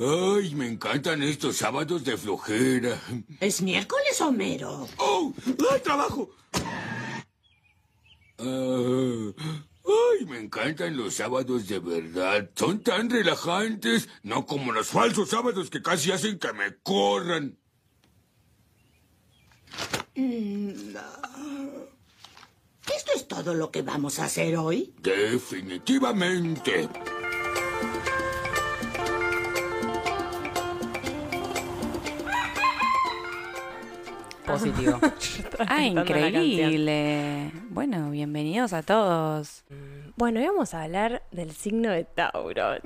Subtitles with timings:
[0.00, 3.00] Ay, me encantan estos sábados de flojera.
[3.40, 4.86] ¿Es miércoles, Homero?
[4.98, 5.34] ¡Oh!
[5.72, 6.30] ¡Ay, trabajo!
[8.38, 9.32] Ah,
[9.84, 12.48] ay, me encantan los sábados de verdad.
[12.54, 17.58] Son tan relajantes, no como los falsos sábados que casi hacen que me corran.
[22.94, 24.94] ¿Esto es todo lo que vamos a hacer hoy?
[25.00, 26.88] Definitivamente.
[34.58, 34.98] Positivo.
[35.68, 37.52] Ah, increíble.
[37.70, 39.64] Bueno, bienvenidos a todos.
[40.16, 42.76] Bueno, hoy vamos a hablar del signo de Tauro.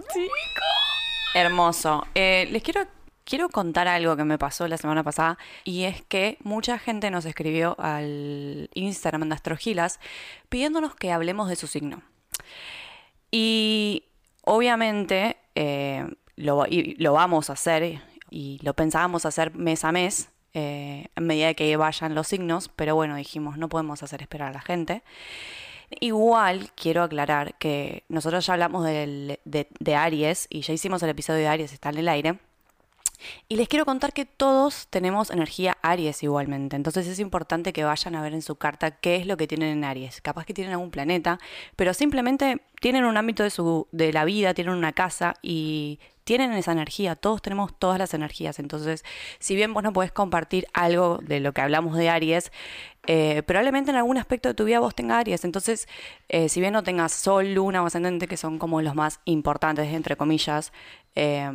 [1.34, 2.06] Hermoso.
[2.14, 2.86] Eh, les quiero,
[3.24, 7.24] quiero contar algo que me pasó la semana pasada y es que mucha gente nos
[7.24, 9.98] escribió al Instagram de Astrogilas
[10.48, 12.02] pidiéndonos que hablemos de su signo.
[13.30, 14.04] Y
[14.44, 20.31] obviamente eh, lo, y lo vamos a hacer y lo pensábamos hacer mes a mes
[20.54, 24.54] eh, a medida que vayan los signos, pero bueno, dijimos no podemos hacer esperar a
[24.54, 25.02] la gente.
[26.00, 31.40] Igual quiero aclarar que nosotros ya hablamos de, de Aries y ya hicimos el episodio
[31.40, 32.38] de Aries, está en el aire.
[33.48, 36.76] Y les quiero contar que todos tenemos energía Aries igualmente.
[36.76, 39.68] Entonces es importante que vayan a ver en su carta qué es lo que tienen
[39.68, 40.20] en Aries.
[40.20, 41.38] Capaz que tienen algún planeta,
[41.76, 46.52] pero simplemente tienen un ámbito de, su, de la vida, tienen una casa y tienen
[46.52, 47.16] esa energía.
[47.16, 48.58] Todos tenemos todas las energías.
[48.58, 49.04] Entonces,
[49.38, 52.52] si bien vos no podés compartir algo de lo que hablamos de Aries,
[53.06, 55.44] eh, probablemente en algún aspecto de tu vida vos tengas Aries.
[55.44, 55.88] Entonces,
[56.28, 59.92] eh, si bien no tengas Sol, Luna o Ascendente, que son como los más importantes,
[59.92, 60.72] entre comillas,
[61.14, 61.50] eh,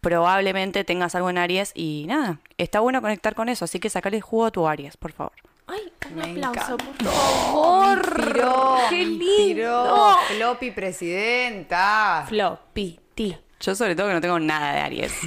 [0.00, 4.20] probablemente tengas algo en Aries y nada, está bueno conectar con eso, así que sacale
[4.20, 5.32] jugo a tu Aries, por favor.
[5.66, 8.88] Ay, un Me aplauso, por favor.
[8.90, 10.16] ¡Qué lindo!
[10.28, 12.26] Floppy presidenta.
[12.28, 13.36] Floppy, ti.
[13.64, 15.12] Yo sobre todo que no tengo nada de Aries.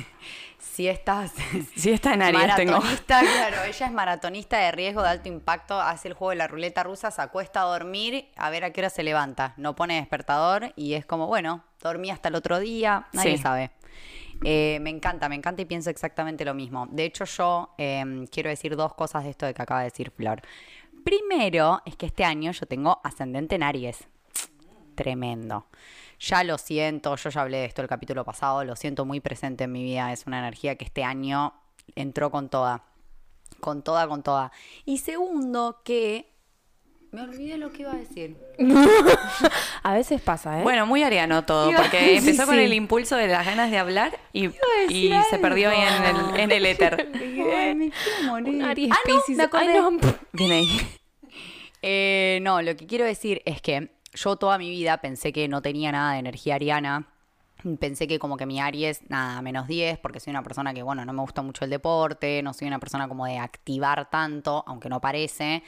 [0.59, 1.33] Si estás
[1.75, 2.73] Si está en Aries tengo.
[2.73, 6.47] maratonista, claro, ella es maratonista de riesgo de alto impacto, hace el juego de la
[6.47, 9.55] ruleta rusa, se acuesta a dormir, a ver a qué hora se levanta.
[9.57, 13.41] No pone despertador y es como, bueno, dormí hasta el otro día, nadie Sí.
[13.41, 13.71] sabe.
[14.43, 16.85] Eh, me encanta, me encanta y pienso exactamente lo mismo.
[16.91, 20.11] De hecho, yo eh, quiero decir dos cosas de esto de que acaba de decir
[20.11, 20.43] Flor.
[21.03, 24.07] Primero, es que este año yo tengo ascendente en Aries.
[24.93, 25.65] Tremendo.
[26.19, 29.65] Ya lo siento, yo ya hablé de esto el capítulo pasado, lo siento muy presente
[29.65, 30.11] en mi vida.
[30.11, 31.53] Es una energía que este año
[31.95, 32.83] entró con toda.
[33.59, 34.51] Con toda, con toda.
[34.85, 36.33] Y segundo, que.
[37.11, 38.35] Me olvidé lo que iba a decir.
[39.83, 40.63] A veces pasa, ¿eh?
[40.63, 43.77] Bueno, muy ariano todo, Iba- porque sí, empezó con el impulso de las ganas de
[43.77, 44.49] hablar y,
[45.29, 47.09] se perdió ahí en el, en el éter.
[47.15, 48.63] Ay, me quiero morir.
[48.63, 49.37] Aries, Ah, no, Piscis.
[49.37, 49.73] me acordé.
[49.73, 49.97] Ay, no.
[50.33, 50.81] Viene ahí.
[51.83, 55.61] Eh, no, lo que quiero decir es que yo toda mi vida pensé que no
[55.61, 57.07] tenía nada de energía ariana.
[57.79, 61.05] Pensé que como que mi Aries, nada, menos 10, porque soy una persona que, bueno,
[61.05, 64.89] no me gusta mucho el deporte, no soy una persona como de activar tanto, aunque
[64.89, 65.63] no parece.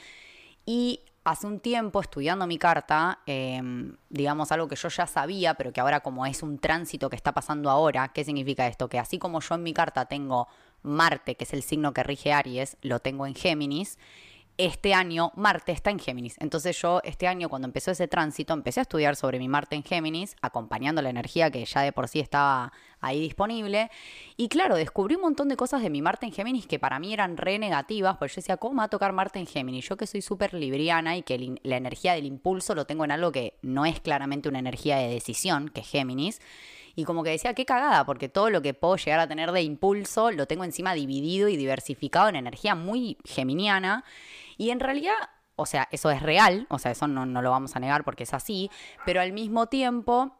[0.66, 3.60] Y hace un tiempo, estudiando mi carta, eh,
[4.08, 7.32] digamos algo que yo ya sabía, pero que ahora como es un tránsito que está
[7.32, 8.88] pasando ahora, ¿qué significa esto?
[8.88, 10.48] Que así como yo en mi carta tengo
[10.82, 13.98] Marte, que es el signo que rige Aries, lo tengo en Géminis,
[14.60, 16.36] este año Marte está en Géminis.
[16.38, 19.82] Entonces yo este año cuando empezó ese tránsito empecé a estudiar sobre mi Marte en
[19.82, 23.90] Géminis, acompañando la energía que ya de por sí estaba ahí disponible.
[24.36, 27.12] Y claro, descubrí un montón de cosas de mi Marte en Géminis que para mí
[27.14, 29.88] eran re negativas, porque yo decía, ¿cómo va a tocar Marte en Géminis?
[29.88, 33.32] Yo que soy súper libriana y que la energía del impulso lo tengo en algo
[33.32, 36.40] que no es claramente una energía de decisión, que es Géminis.
[36.96, 39.62] Y como que decía, qué cagada, porque todo lo que puedo llegar a tener de
[39.62, 44.04] impulso lo tengo encima dividido y diversificado en energía muy geminiana.
[44.60, 45.14] Y en realidad,
[45.56, 48.24] o sea, eso es real, o sea, eso no, no lo vamos a negar porque
[48.24, 48.70] es así,
[49.06, 50.36] pero al mismo tiempo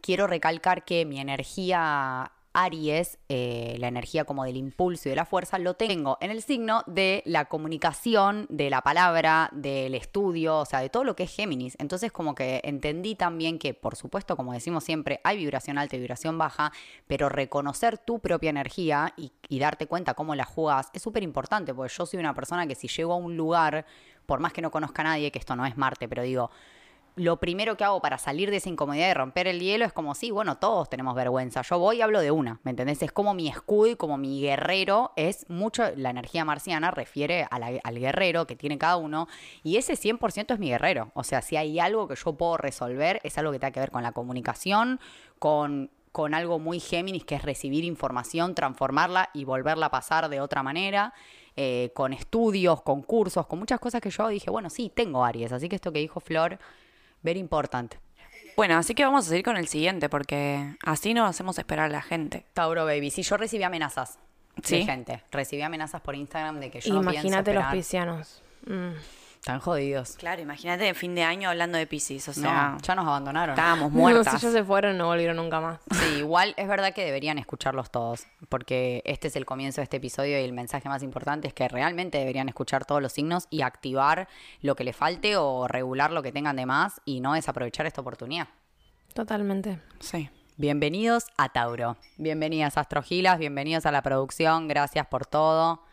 [0.00, 2.30] quiero recalcar que mi energía
[2.64, 6.42] Aries, eh, la energía como del impulso y de la fuerza, lo tengo en el
[6.42, 11.22] signo de la comunicación, de la palabra, del estudio, o sea, de todo lo que
[11.22, 11.76] es Géminis.
[11.78, 16.00] Entonces como que entendí también que, por supuesto, como decimos siempre, hay vibración alta y
[16.00, 16.72] vibración baja,
[17.06, 21.72] pero reconocer tu propia energía y, y darte cuenta cómo la jugás es súper importante,
[21.72, 23.86] porque yo soy una persona que si llego a un lugar,
[24.26, 26.50] por más que no conozca a nadie, que esto no es Marte, pero digo,
[27.18, 30.14] lo primero que hago para salir de esa incomodidad y romper el hielo es como,
[30.14, 31.62] sí, bueno, todos tenemos vergüenza.
[31.62, 33.02] Yo voy y hablo de una, ¿me entendés?
[33.02, 37.98] Es como mi escudo y como mi guerrero es mucho, la energía marciana refiere al
[37.98, 39.28] guerrero que tiene cada uno
[39.62, 41.10] y ese 100% es mi guerrero.
[41.14, 43.90] O sea, si hay algo que yo puedo resolver, es algo que tenga que ver
[43.90, 45.00] con la comunicación,
[45.38, 50.40] con con algo muy Géminis, que es recibir información, transformarla y volverla a pasar de
[50.40, 51.12] otra manera,
[51.56, 55.52] eh, con estudios, con cursos, con muchas cosas que yo dije, bueno, sí, tengo Aries,
[55.52, 56.58] así que esto que dijo Flor,
[57.22, 57.94] very important.
[58.56, 61.88] Bueno, así que vamos a seguir con el siguiente porque así no hacemos esperar a
[61.88, 62.44] la gente.
[62.54, 64.18] Tauro Baby, si yo recibí amenazas
[64.64, 64.78] ¿Sí?
[64.78, 68.42] de gente, recibí amenazas por Instagram de que yo no pienso Imagínate los piscianos.
[68.66, 68.94] Mm.
[69.48, 70.10] Están jodidos.
[70.18, 73.54] Claro, imagínate fin de año hablando de Pisces, o No, sea, ya nos abandonaron.
[73.54, 74.34] estábamos No, muertas.
[74.34, 75.80] si ya se fueron, no volvieron nunca más.
[75.90, 79.96] Sí, igual es verdad que deberían escucharlos todos, porque este es el comienzo de este
[79.96, 83.62] episodio y el mensaje más importante es que realmente deberían escuchar todos los signos y
[83.62, 84.28] activar
[84.60, 88.02] lo que le falte o regular lo que tengan de más y no desaprovechar esta
[88.02, 88.48] oportunidad.
[89.14, 89.80] Totalmente.
[90.00, 90.28] Sí.
[90.58, 91.96] Bienvenidos a Tauro.
[92.18, 95.84] Bienvenidas Astrogilas, bienvenidos a la producción, gracias por todo.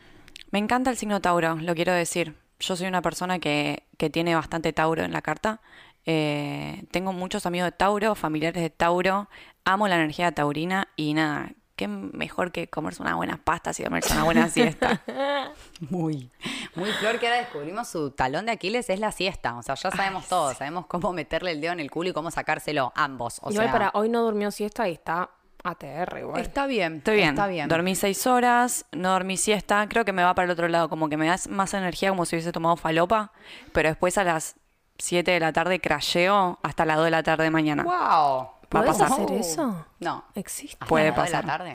[0.51, 2.35] Me encanta el signo Tauro, lo quiero decir.
[2.59, 5.61] Yo soy una persona que, que tiene bastante Tauro en la carta.
[6.05, 9.27] Eh, tengo muchos amigos de Tauro, familiares de Tauro.
[9.63, 14.13] Amo la energía taurina y nada, qué mejor que comerse unas buenas pastas y dormirse
[14.13, 15.01] una buena siesta.
[15.89, 16.31] Muy,
[16.75, 19.57] muy flor que ahora descubrimos su talón de Aquiles es la siesta.
[19.57, 22.31] O sea, ya sabemos todo, sabemos cómo meterle el dedo en el culo y cómo
[22.31, 23.39] sacárselo ambos.
[23.41, 25.29] O igual sea, para hoy no durmió siesta y está
[25.65, 26.41] ATR igual.
[26.41, 27.29] está bien, Estoy bien.
[27.29, 27.67] Está bien.
[27.67, 29.87] Dormí seis horas, no dormí siesta.
[29.89, 32.25] Creo que me va para el otro lado, como que me da más energía como
[32.25, 33.31] si hubiese tomado falopa.
[33.73, 34.55] Pero después a las
[34.97, 37.83] 7 de la tarde crasheo hasta las 2 de la tarde de mañana.
[37.83, 37.91] ¡Wow!
[37.93, 39.11] Va a ¿Podés pasar.
[39.11, 39.85] hacer eso?
[39.99, 40.23] No.
[40.35, 40.75] Existe.
[40.75, 41.57] Hasta Puede las dos de la pasar.
[41.59, 41.73] tarde.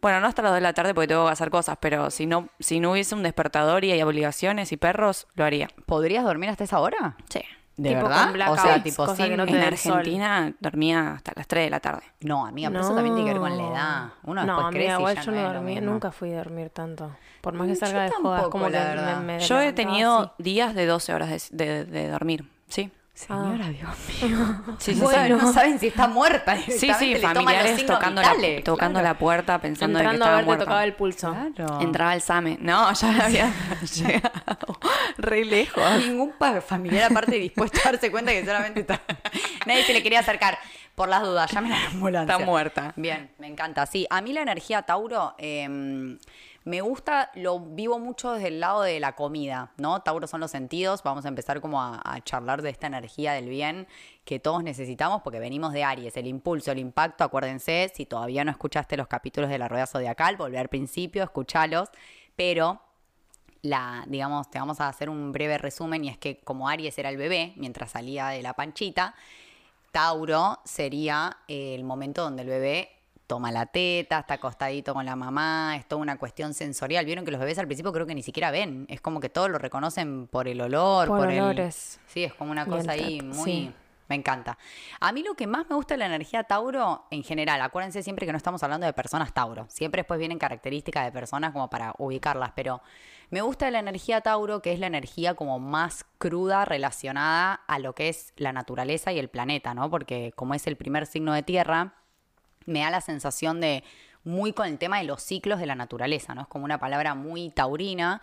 [0.00, 2.26] Bueno, no hasta las 2 de la tarde porque tengo que hacer cosas, pero si
[2.26, 5.68] no, si no hubiese un despertador y hay obligaciones y perros, lo haría.
[5.86, 7.16] ¿Podrías dormir hasta esa hora?
[7.28, 7.40] Sí.
[7.76, 8.32] ¿De Tipo verdad?
[8.32, 9.28] con o sea, tipo cosa sin...
[9.30, 9.92] que no te En sol.
[9.94, 12.02] Argentina dormía hasta las 3 de la tarde.
[12.20, 14.08] No, amiga, pero eso también tiene que ver con la edad.
[14.24, 16.36] Uno no, después amiga, crece y igual ya yo no no dormí, nunca fui a
[16.38, 17.16] dormir tanto.
[17.40, 19.20] Por más que Mm, salga yo de jodas, como que la me, verdad.
[19.22, 20.30] me Yo he tenido así.
[20.42, 22.44] días de 12 horas de, de- de dormir.
[22.68, 22.90] Sí.
[23.14, 23.90] Señora, Dios
[24.22, 24.38] mío.
[24.78, 25.44] Sí, sí, Bueno, sí.
[25.44, 26.56] no saben si está muerta.
[26.56, 29.14] Sí, sí, familiares tocando, la, vitales, tocando claro.
[29.14, 30.64] la puerta pensando de que Entrando a estaba ver, muerta.
[30.64, 31.30] tocaba el pulso.
[31.54, 31.80] Claro.
[31.80, 32.58] Entraba el SAME.
[32.60, 33.52] No, ya había
[33.94, 34.78] llegado
[35.18, 35.84] re lejos.
[35.98, 36.32] Ningún
[36.66, 39.00] familiar aparte dispuesto a darse cuenta que solamente está...
[39.66, 40.58] Nadie se le quería acercar.
[40.94, 42.34] Por las dudas, llamen a la ambulancia.
[42.34, 42.92] Está muerta.
[42.96, 43.86] Bien, me encanta.
[43.86, 46.18] Sí, a mí la energía Tauro eh,
[46.64, 50.00] me gusta, lo vivo mucho desde el lado de la comida, ¿no?
[50.02, 51.02] Tauro son los sentidos.
[51.02, 53.88] Vamos a empezar como a, charlar de esta energía del bien
[54.24, 56.16] que todos necesitamos porque venimos de Aries.
[56.16, 60.36] El impulso, el impacto, acuérdense, si todavía no escuchaste los capítulos de la Rueda Zodiacal,
[60.36, 61.88] volver al principio, escuchalos.
[62.36, 62.80] Pero
[63.62, 67.08] la, digamos, te vamos a hacer un breve resumen y es que como Aries era
[67.08, 69.16] el bebé mientras salía de la panchita,
[69.90, 75.16] Tauro sería eh, el momento donde el bebé toma la teta, está acostadito con la
[75.16, 77.04] mamá, es toda una cuestión sensorial.
[77.06, 79.50] Vieron que los bebés al principio creo que ni siquiera ven, es como que todos
[79.50, 82.00] lo reconocen por el olor, Por por, el- olores.
[82.06, 83.44] Sí, es como una el cosa ahí muy...
[83.44, 83.74] sí.
[84.08, 84.58] Me encanta.
[85.00, 88.26] A mí lo que más me gusta de la energía Tauro, en general, acuérdense siempre
[88.26, 89.64] que no estamos hablando de personas Tauro.
[89.70, 92.82] Siempre después vienen características de personas como para ubicarlas, pero
[93.30, 97.78] me gusta de la energía Tauro, que es la energía como más cruda relacionada a
[97.78, 99.88] lo que es la naturaleza y el planeta, ¿no?
[99.88, 101.94] Porque como es el primer signo de tierra,
[102.66, 103.84] me da la sensación de
[104.24, 106.42] muy con el tema de los ciclos de la naturaleza, ¿no?
[106.42, 108.20] Es como una palabra muy taurina.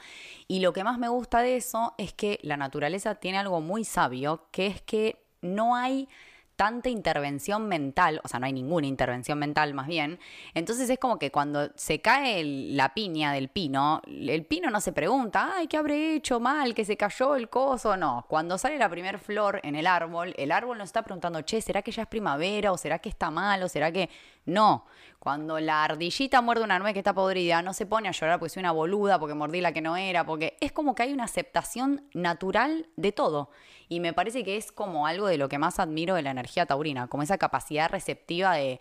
[0.47, 3.83] Y lo que más me gusta de eso es que la naturaleza tiene algo muy
[3.83, 6.07] sabio, que es que no hay
[6.59, 10.19] tanta intervención mental, o sea, no hay ninguna intervención mental más bien.
[10.53, 14.91] Entonces es como que cuando se cae la piña del pino, el pino no se
[14.91, 16.75] pregunta, ay, ¿qué habré hecho mal?
[16.75, 17.95] ¿Que se cayó el coso?
[17.95, 18.25] No.
[18.27, 21.81] Cuando sale la primer flor en el árbol, el árbol no está preguntando, che, ¿será
[21.81, 22.73] que ya es primavera?
[22.73, 23.63] ¿O será que está mal?
[23.63, 24.09] ¿O será que.?
[24.49, 24.85] No.
[25.19, 28.53] Cuando la ardillita muerde una nuez que está podrida, no se pone a llorar porque
[28.53, 31.25] soy una boluda, porque mordí la que no era, porque es como que hay una
[31.25, 33.49] aceptación natural de todo.
[33.89, 36.65] Y me parece que es como algo de lo que más admiro de la energía
[36.65, 38.79] taurina, como esa capacidad receptiva de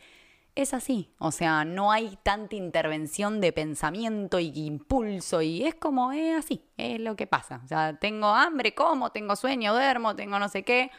[0.55, 1.13] es así.
[1.19, 6.65] O sea, no hay tanta intervención de pensamiento y impulso y es como, es así,
[6.77, 7.61] es lo que pasa.
[7.65, 10.91] O sea, tengo hambre, como, tengo sueño, duermo, tengo no sé qué.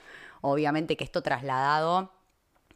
[0.41, 2.13] Obviamente que esto trasladado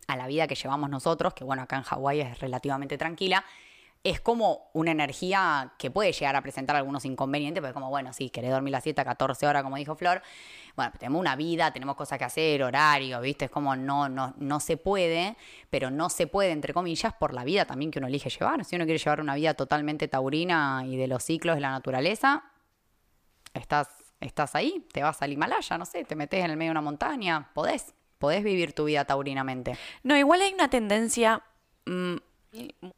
[0.07, 3.43] a la vida que llevamos nosotros, que bueno, acá en Hawái es relativamente tranquila,
[4.03, 8.29] es como una energía que puede llegar a presentar algunos inconvenientes, porque como, bueno, sí,
[8.29, 10.21] querés dormir las 7 a 14 horas, como dijo Flor,
[10.75, 13.45] bueno, tenemos una vida, tenemos cosas que hacer, horario, ¿viste?
[13.45, 15.37] Es como no, no, no se puede,
[15.69, 18.65] pero no se puede, entre comillas, por la vida también que uno elige llevar.
[18.65, 22.43] Si uno quiere llevar una vida totalmente taurina y de los ciclos de la naturaleza,
[23.53, 23.87] estás,
[24.19, 26.81] estás ahí, te vas al Himalaya, no sé, te metes en el medio de una
[26.81, 29.77] montaña, podés, podés vivir tu vida taurinamente.
[30.03, 31.43] No, igual hay una tendencia,
[31.85, 32.15] mm,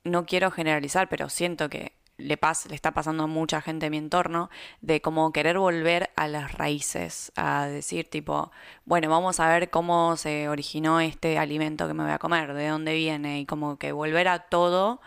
[0.04, 3.92] no quiero generalizar, pero siento que le, pas- le está pasando a mucha gente en
[3.94, 4.52] mi entorno,
[4.82, 8.52] de como querer volver a las raíces, a decir tipo,
[8.86, 12.68] bueno, vamos a ver cómo se originó este alimento que me voy a comer, de
[12.68, 15.02] dónde viene, y como que volver a todo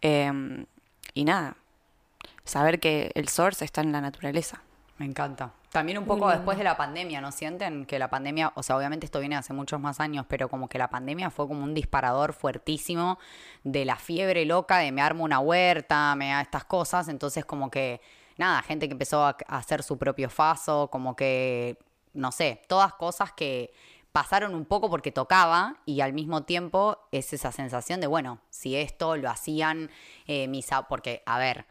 [0.00, 0.66] em,
[1.14, 1.56] y nada,
[2.44, 4.62] saber que el source está en la naturaleza.
[5.00, 5.54] Me encanta.
[5.72, 7.86] También un poco después de la pandemia, ¿no sienten?
[7.86, 10.76] Que la pandemia, o sea, obviamente esto viene hace muchos más años, pero como que
[10.76, 13.18] la pandemia fue como un disparador fuertísimo
[13.64, 17.08] de la fiebre loca de me armo una huerta, me da estas cosas.
[17.08, 18.02] Entonces, como que,
[18.36, 21.78] nada, gente que empezó a, a hacer su propio faso, como que,
[22.12, 23.72] no sé, todas cosas que
[24.12, 28.76] pasaron un poco porque tocaba y al mismo tiempo es esa sensación de, bueno, si
[28.76, 29.90] esto lo hacían
[30.26, 30.68] eh, mis...
[30.90, 31.64] Porque, a ver,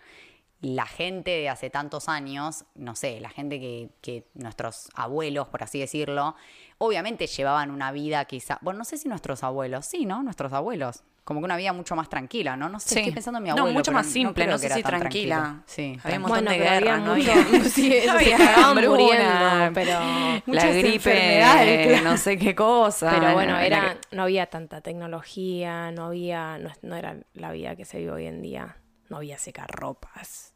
[0.61, 5.63] la gente de hace tantos años, no sé, la gente que, que nuestros abuelos, por
[5.63, 6.35] así decirlo,
[6.77, 10.21] obviamente llevaban una vida quizá, bueno, no sé si nuestros abuelos, sí, ¿no?
[10.21, 12.67] Nuestros abuelos, como que una vida mucho más tranquila, ¿no?
[12.67, 12.99] No sé, Sí.
[12.99, 13.73] estoy pensando en mi No, abuelo.
[13.73, 15.35] mucho pero más simple, no que sé era si tranquila.
[15.37, 15.63] tranquilo.
[15.65, 17.15] Sí, Había un montón Bueno, de había ¿no?
[17.15, 17.31] mucho-
[17.69, 18.13] Sí, eso
[18.89, 22.03] muriendo, pero- la Muchas gripe, claro.
[22.03, 23.11] no sé qué cosa.
[23.17, 27.51] Pero bueno, la era, que- no había tanta tecnología, no había, no, no era la
[27.53, 28.77] vida que se vive hoy en día,
[29.09, 30.48] no había secarropas.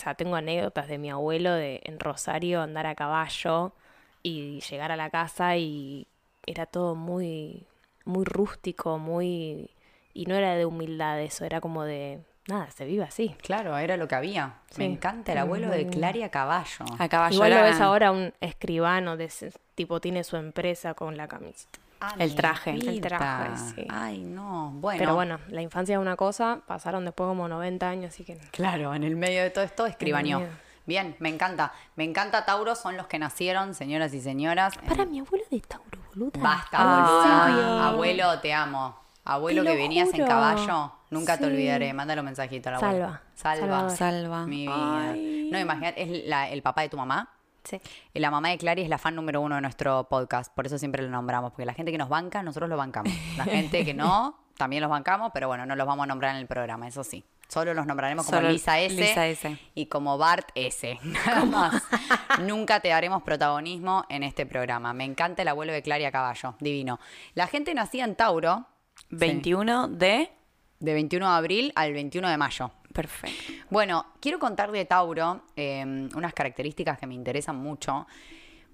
[0.00, 3.74] O sea, tengo anécdotas de mi abuelo de en Rosario andar a caballo
[4.22, 6.06] y llegar a la casa y
[6.46, 7.66] era todo muy,
[8.06, 9.68] muy rústico, muy
[10.14, 13.36] y no era de humildad eso, era como de nada, se vive así.
[13.42, 14.54] Claro, era lo que había.
[14.78, 16.86] Me encanta el abuelo de Claria Caballo.
[16.98, 21.18] a caballo Igual lo ves ahora un escribano de ese tipo tiene su empresa con
[21.18, 21.78] la camiseta.
[22.00, 22.70] Ah, el traje.
[22.70, 23.86] El traje, sí.
[23.90, 24.70] Ay, no.
[24.74, 24.98] Bueno.
[24.98, 28.94] Pero bueno, la infancia es una cosa, pasaron después como 90 años, así que Claro,
[28.94, 30.40] en el medio de todo esto, escribañó.
[30.86, 31.72] Bien, me encanta.
[31.96, 34.76] Me encanta Tauro, son los que nacieron, señoras y señoras.
[34.88, 36.40] Para Eh, mi abuelo de Tauro, boluda.
[36.40, 37.88] Basta, Ah.
[37.90, 38.96] Abuelo, te amo.
[39.24, 41.92] Abuelo Te que venías en caballo, nunca te olvidaré.
[41.92, 42.92] Mándale un mensajito al abuelo.
[43.04, 43.20] Salva.
[43.34, 43.60] Salva.
[43.66, 43.90] Salvador.
[43.96, 44.46] Salva.
[44.46, 45.10] Mi vida.
[45.10, 45.48] Ay.
[45.52, 47.28] No, imagínate, es la- el papá de tu mamá.
[47.64, 47.80] Sí.
[48.14, 50.78] Y La mamá de Clary es la fan número uno de nuestro podcast, por eso
[50.78, 53.12] siempre lo nombramos, porque la gente que nos banca, nosotros lo bancamos.
[53.36, 56.40] La gente que no, también los bancamos, pero bueno, no los vamos a nombrar en
[56.40, 57.24] el programa, eso sí.
[57.48, 59.58] Solo los nombraremos como Solo Lisa S, Lisa S.
[59.74, 60.98] y como Bart S.
[61.02, 61.82] Nada más.
[62.40, 64.92] Nunca te daremos protagonismo en este programa.
[64.92, 67.00] Me encanta el abuelo de Clary a caballo, divino.
[67.34, 68.66] La gente nacía en Tauro,
[69.08, 70.30] 21 de...
[70.78, 72.70] de 21 de abril al 21 de mayo.
[72.92, 73.52] Perfecto.
[73.70, 78.06] Bueno, quiero contar de Tauro eh, unas características que me interesan mucho,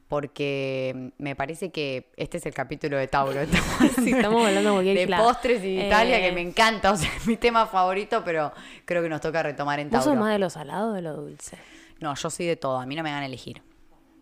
[0.08, 3.40] porque me parece que este es el capítulo de Tauro.
[4.02, 7.26] Sí, estamos hablando de postres y de Italia, que Eh, me encanta, o sea, es
[7.26, 8.52] mi tema favorito, pero
[8.84, 10.20] creo que nos toca retomar en ¿Vos sos Tauro.
[10.20, 11.58] más de lo salado o de lo dulce?
[12.00, 13.62] No, yo soy de todo, a mí no me van a elegir.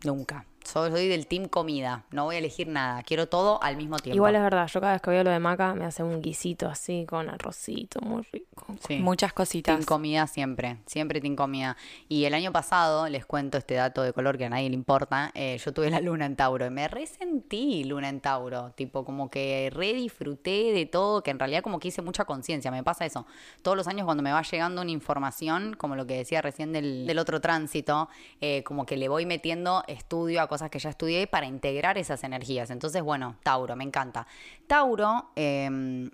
[0.05, 0.45] Nunca.
[0.65, 4.17] Soy, soy del team comida, no voy a elegir nada, quiero todo al mismo tiempo.
[4.17, 6.67] Igual es verdad, yo cada vez que veo lo de maca me hace un guisito
[6.69, 8.67] así con arrocito, muy rico.
[8.87, 8.97] Sí.
[8.97, 9.77] Muchas cositas.
[9.77, 11.77] Team comida siempre, siempre team comida.
[12.09, 15.31] Y el año pasado, les cuento este dato de color que a nadie le importa,
[15.35, 19.31] eh, yo tuve la luna en Tauro y me resentí luna en Tauro, tipo como
[19.31, 23.05] que re disfruté de todo, que en realidad como que hice mucha conciencia, me pasa
[23.05, 23.27] eso.
[23.63, 27.07] Todos los años cuando me va llegando una información, como lo que decía recién del,
[27.07, 28.09] del otro tránsito,
[28.41, 32.23] eh, como que le voy metiendo estudio a cosas que ya estudié para integrar esas
[32.25, 32.71] energías.
[32.71, 34.27] Entonces, bueno, Tauro, me encanta.
[34.67, 35.31] Tauro...
[35.37, 36.11] em,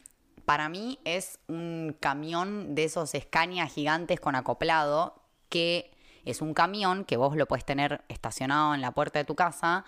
[0.50, 5.92] para mí es un camión de esos Scania gigantes con acoplado, que
[6.24, 9.84] es un camión que vos lo puedes tener estacionado en la puerta de tu casa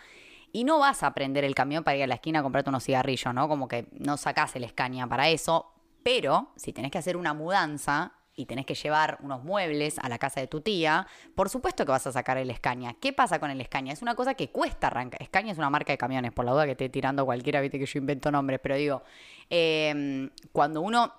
[0.53, 2.85] y no vas a prender el camión para ir a la esquina a comprarte unos
[2.85, 3.49] cigarrillos, ¿no?
[3.49, 5.73] Como que no sacás el Scania para eso,
[6.05, 10.19] pero si tenés que hacer una mudanza y tenés que llevar unos muebles a la
[10.19, 12.97] casa de tu tía, por supuesto que vas a sacar el Scania.
[13.01, 13.93] ¿Qué pasa con el Scania?
[13.93, 15.25] Es una cosa que cuesta arrancar.
[15.25, 17.87] Scania es una marca de camiones, por la duda que esté tirando cualquiera, viste que
[17.87, 19.03] yo invento nombres, pero digo,
[19.49, 21.13] eh, cuando uno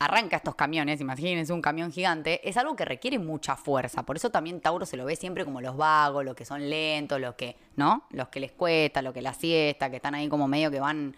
[0.00, 4.04] arranca estos camiones, imagínense un camión gigante, es algo que requiere mucha fuerza.
[4.04, 7.20] Por eso también Tauro se lo ve siempre como los vagos, los que son lentos,
[7.20, 8.04] los que, ¿no?
[8.10, 11.16] Los que les cuesta, los que la siesta, que están ahí como medio que van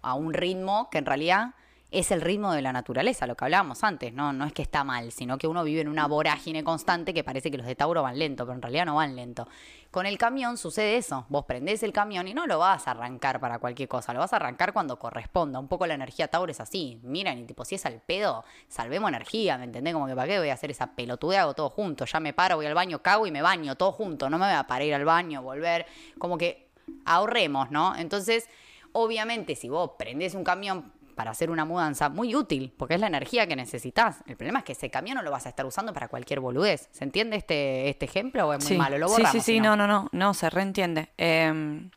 [0.00, 1.54] a un ritmo que en realidad
[1.92, 4.32] es el ritmo de la naturaleza, lo que hablábamos antes, ¿no?
[4.32, 7.50] No es que está mal, sino que uno vive en una vorágine constante que parece
[7.50, 9.46] que los de Tauro van lento, pero en realidad no van lento.
[9.90, 13.40] Con el camión sucede eso, vos prendés el camión y no lo vas a arrancar
[13.40, 15.58] para cualquier cosa, lo vas a arrancar cuando corresponda.
[15.58, 19.10] Un poco la energía Tauro es así, miran y tipo, si es al pedo, salvemos
[19.10, 19.92] energía, ¿me entendés?
[19.92, 22.56] Como que para qué voy a hacer esa pelotudea, hago todo junto, ya me paro,
[22.56, 25.04] voy al baño, cago y me baño, todo junto, no me voy a parar al
[25.04, 25.84] baño, volver,
[26.18, 26.70] como que
[27.04, 27.94] ahorremos, ¿no?
[27.96, 28.48] Entonces,
[28.92, 33.06] obviamente, si vos prendés un camión para hacer una mudanza, muy útil, porque es la
[33.06, 34.18] energía que necesitas.
[34.26, 36.88] El problema es que ese camión no lo vas a estar usando para cualquier boludez.
[36.92, 38.76] ¿Se entiende este, este ejemplo o es muy Sí.
[38.76, 38.98] malo?
[38.98, 39.32] Lo sí, borramos.
[39.32, 41.10] sí, si sí, no, no, no, no, se reentiende.
[41.18, 41.88] Eh,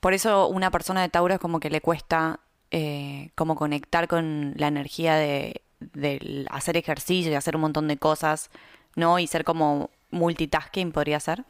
[0.00, 2.40] por eso una persona de Tauro es como que le cuesta
[2.70, 7.96] eh, como conectar con la energía de, del hacer ejercicio y hacer un montón de
[7.96, 8.50] cosas,
[8.96, 9.18] ¿no?
[9.18, 11.44] Y ser como multitasking podría ser.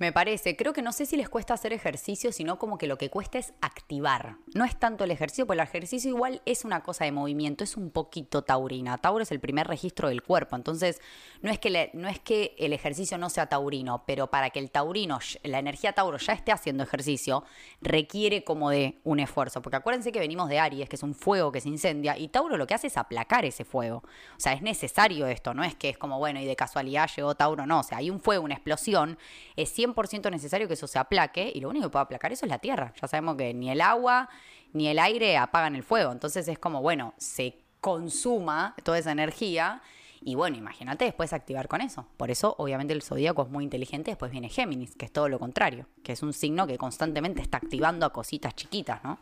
[0.00, 2.96] Me parece, creo que no sé si les cuesta hacer ejercicio, sino como que lo
[2.96, 4.36] que cuesta es activar.
[4.54, 7.76] No es tanto el ejercicio, porque el ejercicio igual es una cosa de movimiento, es
[7.76, 8.96] un poquito taurina.
[8.96, 11.02] Tauro es el primer registro del cuerpo, entonces
[11.42, 14.58] no es que, le- no es que el ejercicio no sea taurino, pero para que
[14.58, 17.44] el taurino, la energía tauro ya esté haciendo ejercicio,
[17.82, 19.60] requiere como de un esfuerzo.
[19.60, 22.56] Porque acuérdense que venimos de Aries, que es un fuego que se incendia, y Tauro
[22.56, 23.98] lo que hace es aplacar ese fuego.
[23.98, 27.34] O sea, es necesario esto, no es que es como, bueno, y de casualidad llegó
[27.34, 27.80] Tauro, no.
[27.80, 29.18] O sea, hay un fuego, una explosión,
[29.56, 32.50] es 100% necesario que eso se aplaque, y lo único que puede aplacar eso es
[32.50, 32.92] la tierra.
[33.00, 34.28] Ya sabemos que ni el agua
[34.72, 36.12] ni el aire apagan el fuego.
[36.12, 39.82] Entonces es como, bueno, se consuma toda esa energía.
[40.22, 42.06] Y bueno, imagínate después activar con eso.
[42.16, 44.10] Por eso, obviamente, el zodíaco es muy inteligente.
[44.10, 47.56] Después viene Géminis, que es todo lo contrario, que es un signo que constantemente está
[47.56, 49.18] activando a cositas chiquitas, ¿no?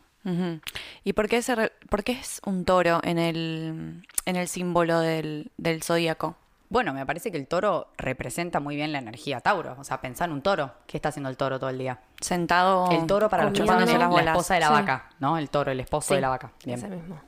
[1.05, 6.37] ¿Y por qué, es un toro en el, en el símbolo del, del zodíaco?
[6.71, 9.75] Bueno, me parece que el toro representa muy bien la energía Tauro.
[9.79, 10.73] O sea, pensá en un toro.
[10.87, 12.01] ¿Qué está haciendo el toro todo el día?
[12.21, 12.91] Sentado.
[12.91, 14.27] El toro para los la, las la bolas.
[14.27, 14.73] esposa de la Sí.
[14.75, 15.39] vaca, ¿no?
[15.39, 16.53] El toro, el esposo de la vaca.
[16.65, 16.79] Bien.
[16.79, 17.21] Ese mismo.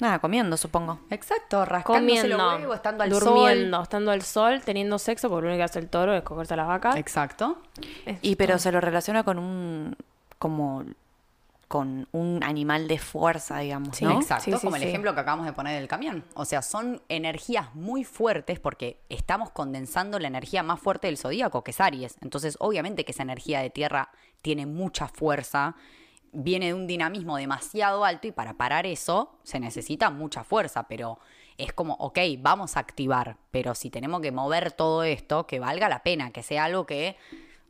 [0.00, 1.00] Nada, comiendo, supongo.
[1.10, 5.48] Exacto, rascándose Comiendo, los huevos, estando al durmiendo, estando al sol, teniendo sexo, porque lo
[5.48, 6.90] único que hace el toro es cogerse a la vaca.
[6.92, 6.98] sol.
[7.00, 7.58] Exacto.
[8.20, 9.96] Y pero se lo relaciona con un.
[10.38, 10.84] como.
[11.68, 14.20] Con un animal de fuerza, digamos, Sí, ¿no?
[14.20, 16.24] Exacto, Sí, sí, como el ejemplo que acabamos de poner del camión.
[16.34, 21.64] O sea, son energías muy fuertes porque estamos condensando la energía más fuerte del zodíaco,
[21.64, 22.18] que es Aries.
[22.20, 24.10] Entonces, obviamente que esa energía de tierra
[24.42, 25.74] tiene mucha fuerza,
[26.32, 31.18] viene de un dinamismo demasiado alto y para parar eso se necesita mucha fuerza, pero
[31.58, 35.88] es como, ok, vamos a activar, pero si tenemos que mover todo esto, que valga
[35.88, 37.16] la pena, que sea algo que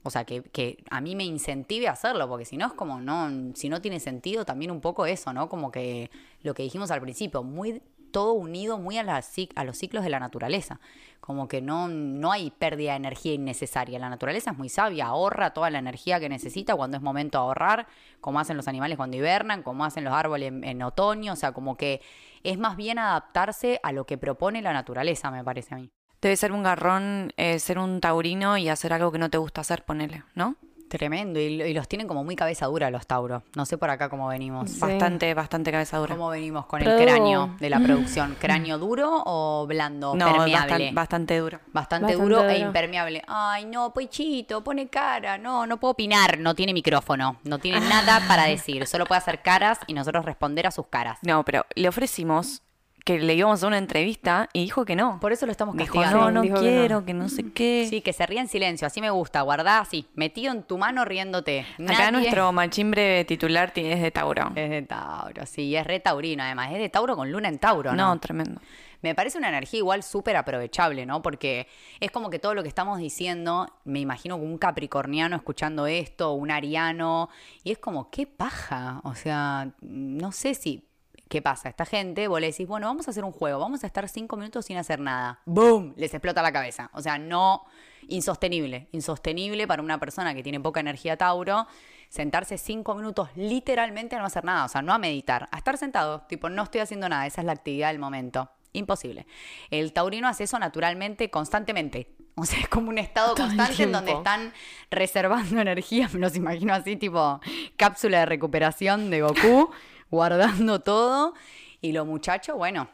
[0.07, 3.01] o sea, que, que a mí me incentive a hacerlo, porque si no es como,
[3.01, 5.49] no, si no tiene sentido también un poco eso, ¿no?
[5.49, 6.11] Como que
[6.43, 7.83] lo que dijimos al principio, muy
[8.17, 9.23] todo unido muy a, la,
[9.65, 10.81] los ciclos de la naturaleza.
[11.21, 13.99] Como que no, no hay pérdida de energía innecesaria.
[13.99, 17.43] La naturaleza es muy sabia, ahorra toda la energía que necesita cuando es momento de
[17.43, 17.87] ahorrar,
[18.21, 21.33] como hacen los animales cuando hibernan, como hacen los árboles en, en otoño.
[21.33, 22.01] O sea, como que
[22.43, 25.91] es más bien adaptarse a lo que propone la naturaleza, me parece a mí.
[26.21, 29.61] Debe ser un garrón eh, ser un taurino y hacer algo que no te gusta
[29.61, 30.57] hacer, ponele, ¿no?
[30.89, 33.43] Tremendo, y, y los tienen como muy cabeza dura los Tauros.
[33.57, 34.71] No sé por acá cómo venimos.
[34.71, 34.79] Sí.
[34.81, 36.15] Bastante, bastante cabeza dura.
[36.15, 38.37] ¿Cómo venimos con el cráneo de la producción?
[38.41, 40.15] ¿Cráneo duro o blando?
[40.15, 40.53] No, permeable.
[40.91, 41.59] bastan- bastante duro.
[41.73, 42.67] Bastante, Bastante duro, e duro.
[42.69, 43.23] impermeable.
[43.27, 45.39] Ay, no, Poichito, pone cara.
[45.39, 46.39] No, no puedo opinar.
[46.39, 47.41] No tiene micrófono.
[47.43, 48.87] No tiene nada para decir.
[48.87, 51.19] Solo puede hacer caras y nosotros responder a sus caras.
[51.23, 52.63] No, pero le ofrecimos
[53.07, 55.21] que le íbamos a una entrevista y dijo que no.
[55.21, 56.25] Por eso lo estamos Dijo, castigando.
[56.25, 57.29] no, no Dijo que quiero, que no.
[57.29, 57.87] sé qué.
[57.89, 58.85] Sí, que se ría en silencio.
[58.85, 59.43] Así me gusta.
[59.43, 61.65] Guardá así, metido en tu mano riéndote.
[61.89, 64.51] Acá nuestro machimbre titular es de Tauro.
[64.57, 65.77] Es de Tauro, sí.
[65.77, 66.73] Es re taurino, además.
[66.73, 68.09] Es de Tauro con luna en Tauro, ¿no?
[68.09, 68.61] no, tremendo.
[69.03, 71.23] Me parece una energía igual súper aprovechable, ¿no?
[71.23, 71.69] Porque
[72.01, 76.51] es como que todo lo que estamos diciendo, me imagino un capricorniano escuchando esto, un
[76.51, 77.29] ariano,
[77.63, 79.01] y es como, qué paja.
[79.05, 80.83] O sea, no sé si.
[81.29, 81.69] ¿Qué pasa?
[81.69, 84.37] Esta gente, vos le decís, bueno, vamos a hacer un juego, vamos a estar cinco
[84.37, 85.41] minutos sin hacer nada.
[85.45, 85.93] ¡Boom!
[85.97, 86.91] Les explota la cabeza.
[86.93, 87.65] O sea, no.
[88.09, 88.89] Insostenible.
[88.93, 91.67] Insostenible para una persona que tiene poca energía Tauro.
[92.09, 94.65] Sentarse cinco minutos literalmente a no hacer nada.
[94.65, 95.49] O sea, no a meditar.
[95.51, 96.21] A estar sentado.
[96.29, 97.27] Tipo, no estoy haciendo nada.
[97.27, 98.49] Esa es la actividad del momento.
[98.73, 99.27] Imposible.
[99.71, 102.15] El taurino hace eso naturalmente, constantemente.
[102.37, 104.53] O sea, es como un estado Todo constante en donde están
[104.91, 106.09] reservando energía.
[106.13, 107.41] Me los imagino así, tipo
[107.77, 109.71] cápsula de recuperación de Goku,
[110.11, 111.35] guardando todo.
[111.81, 112.89] Y los muchachos, bueno,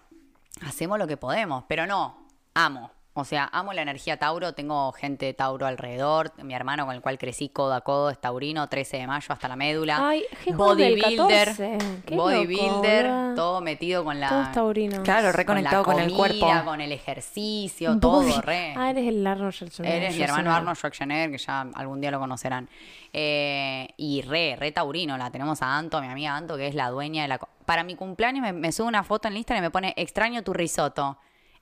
[0.67, 2.91] hacemos lo que podemos, pero no, amo.
[3.15, 7.03] O sea, amo la energía Tauro, tengo gente de Tauro alrededor, mi hermano con el
[7.03, 9.99] cual crecí codo a codo es taurino, 13 de mayo hasta la médula.
[10.09, 11.77] Ay, qué juego del 14.
[12.07, 13.35] Qué bodybuilder, loco, boluda.
[13.37, 15.01] todo metido con la Todos taurinos.
[15.01, 16.47] Claro, reconectado con, la el cuerpo.
[16.65, 18.75] con el ejercicio, todo, Body- re.
[18.79, 20.03] Ah, eres el Arnold Schwarzenegger.
[20.05, 20.55] Eres mi hermano.
[20.55, 22.67] Arnold Schwarzenegger, que ya algún día lo conocerán.
[23.13, 26.75] Eh, y re, re taurino, la tenemos a Anto, a mi amiga Anto, que es
[26.75, 27.39] la dueña de la...
[27.67, 30.55] Para mi cumpleaños me, me sube una foto en Instagram y me pone, extraño tu
[30.55, 31.19] risotto.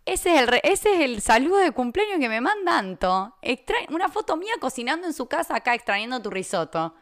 [0.06, 3.34] Ese es el, re- ese es el saludo de cumpleaños que me manda Anto.
[3.42, 6.94] Extra- una foto mía cocinando en su casa acá, extrañando tu risotto.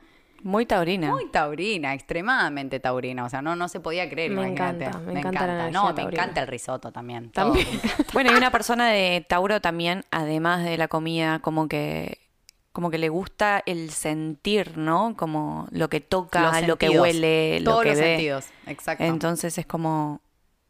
[0.42, 1.11] Muy taurina.
[1.11, 3.24] Muy taurina, extremadamente taurina.
[3.24, 4.84] O sea, no, no se podía creer, Me imagínate.
[4.84, 7.30] encanta, me encanta la energía No, me encanta el risotto también.
[7.30, 7.46] todo.
[7.52, 7.66] También.
[8.12, 12.18] Bueno, y una persona de Tauro también, además de la comida, como que
[12.72, 15.16] como que le gusta el sentir, ¿no?
[15.16, 18.04] Como lo que toca, Los lo que huele, lo Todos que los ve.
[18.04, 19.02] sentidos, exacto.
[19.02, 20.20] Entonces es como,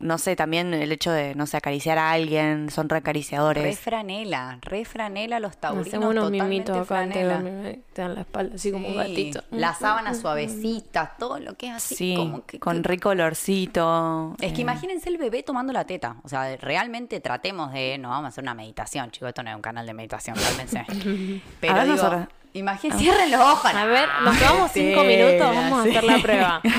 [0.01, 3.79] no sé, también el hecho de, no sé, acariciar a alguien, son Re reacariciadores.
[3.81, 5.89] franela, re franela los taurinos.
[5.89, 7.35] Hacemos unos totalmente mimitos acá franela.
[7.41, 9.43] dormir, te dan la espalda así como un gatito.
[9.51, 11.95] La sábana suavecita, todo lo que es así.
[11.97, 14.37] Sí, como que, con que- rico olorcito.
[14.41, 16.17] Es que eh, imagínense el bebé tomando la teta.
[16.23, 17.99] O sea, realmente tratemos de.
[17.99, 19.29] No vamos a hacer una meditación, chicos.
[19.29, 20.85] Esto no es un canal de meditación, cálmense.
[21.61, 23.75] Pero a ver, digo, nosotros, Imagínense, cierren los ojos.
[23.75, 26.63] A ver, nos tomamos cinco minutos, vamos a hacer la prueba.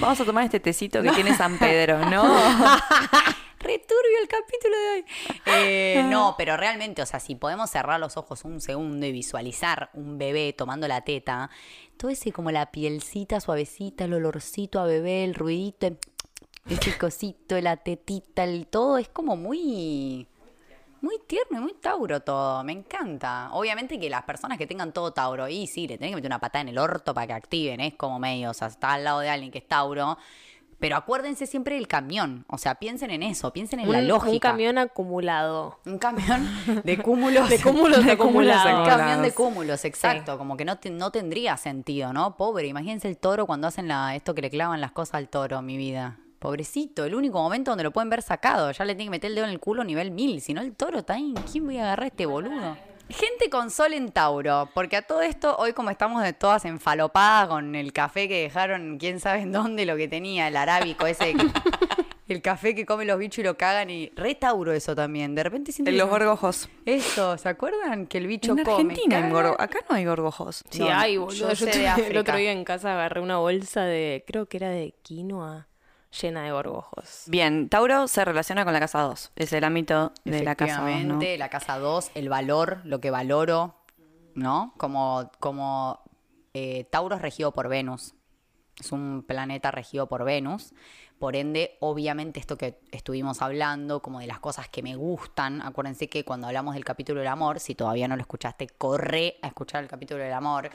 [0.00, 2.22] Vamos a tomar este tecito que tiene San Pedro, ¿no?
[3.58, 5.04] Returbio el capítulo de hoy.
[5.46, 9.90] Eh, no, pero realmente, o sea, si podemos cerrar los ojos un segundo y visualizar
[9.94, 11.50] un bebé tomando la teta,
[11.96, 15.98] todo ese como la pielcita suavecita, el olorcito a bebé, el ruidito, el
[16.68, 20.28] ese cosito, la tetita, el todo, es como muy...
[21.06, 23.50] Muy tierno y muy Tauro todo, me encanta.
[23.52, 26.40] Obviamente que las personas que tengan todo Tauro, y sí, le tienen que meter una
[26.40, 29.20] patada en el orto para que activen, es como medio, o sea, está al lado
[29.20, 30.18] de alguien que es Tauro.
[30.80, 34.48] Pero acuérdense siempre del camión, o sea, piensen en eso, piensen en la lógica.
[34.48, 35.78] Un camión acumulado.
[35.86, 36.46] Un camión
[36.84, 37.48] de cúmulos.
[37.50, 38.80] De cúmulos de acumulados.
[38.80, 40.36] Un camión de cúmulos, exacto.
[40.38, 42.36] Como que no, te- no tendría sentido, ¿no?
[42.36, 45.62] Pobre, imagínense el toro cuando hacen la, esto que le clavan las cosas al toro,
[45.62, 46.18] mi vida.
[46.38, 48.70] Pobrecito, el único momento donde lo pueden ver sacado.
[48.70, 50.40] Ya le tiene que meter el dedo en el culo nivel mil.
[50.40, 51.34] Si no, el toro está ahí.
[51.50, 52.76] ¿Quién voy a agarrar a este boludo?
[53.08, 57.46] Gente con sol en Tauro, porque a todo esto, hoy como estamos de todas enfalopadas
[57.48, 61.34] con el café que dejaron, quién sabe en dónde, lo que tenía, el arábico ese,
[61.34, 61.46] que-
[62.28, 65.36] el café que come los bichos y lo cagan, y re Tauro eso también.
[65.36, 66.68] De repente siento En que- los gorgojos.
[66.84, 68.08] Eso, ¿se acuerdan?
[68.08, 68.72] Que el bicho En come.
[68.72, 70.64] Argentina, gorgo- acá no hay gorgojos.
[70.68, 71.50] Sí, No, ay, yo boludo.
[71.50, 74.56] Yo, sé de tuve- el otro día en casa agarré una bolsa de, creo que
[74.56, 75.68] era de quinoa,
[76.20, 77.24] llena de gorgojos.
[77.26, 79.32] Bien, Tauro se relaciona con la casa 2.
[79.36, 81.20] Es el ámbito de la casa 2, ¿no?
[81.38, 83.76] La casa 2, el valor, lo que valoro,
[84.34, 84.74] ¿no?
[84.76, 86.00] Como, como
[86.54, 88.14] eh, Tauro es regido por Venus.
[88.78, 90.74] Es un planeta regido por Venus.
[91.18, 95.62] Por ende, obviamente, esto que estuvimos hablando, como de las cosas que me gustan.
[95.62, 99.48] Acuérdense que cuando hablamos del capítulo del amor, si todavía no lo escuchaste, corre a
[99.48, 100.70] escuchar el capítulo del amor.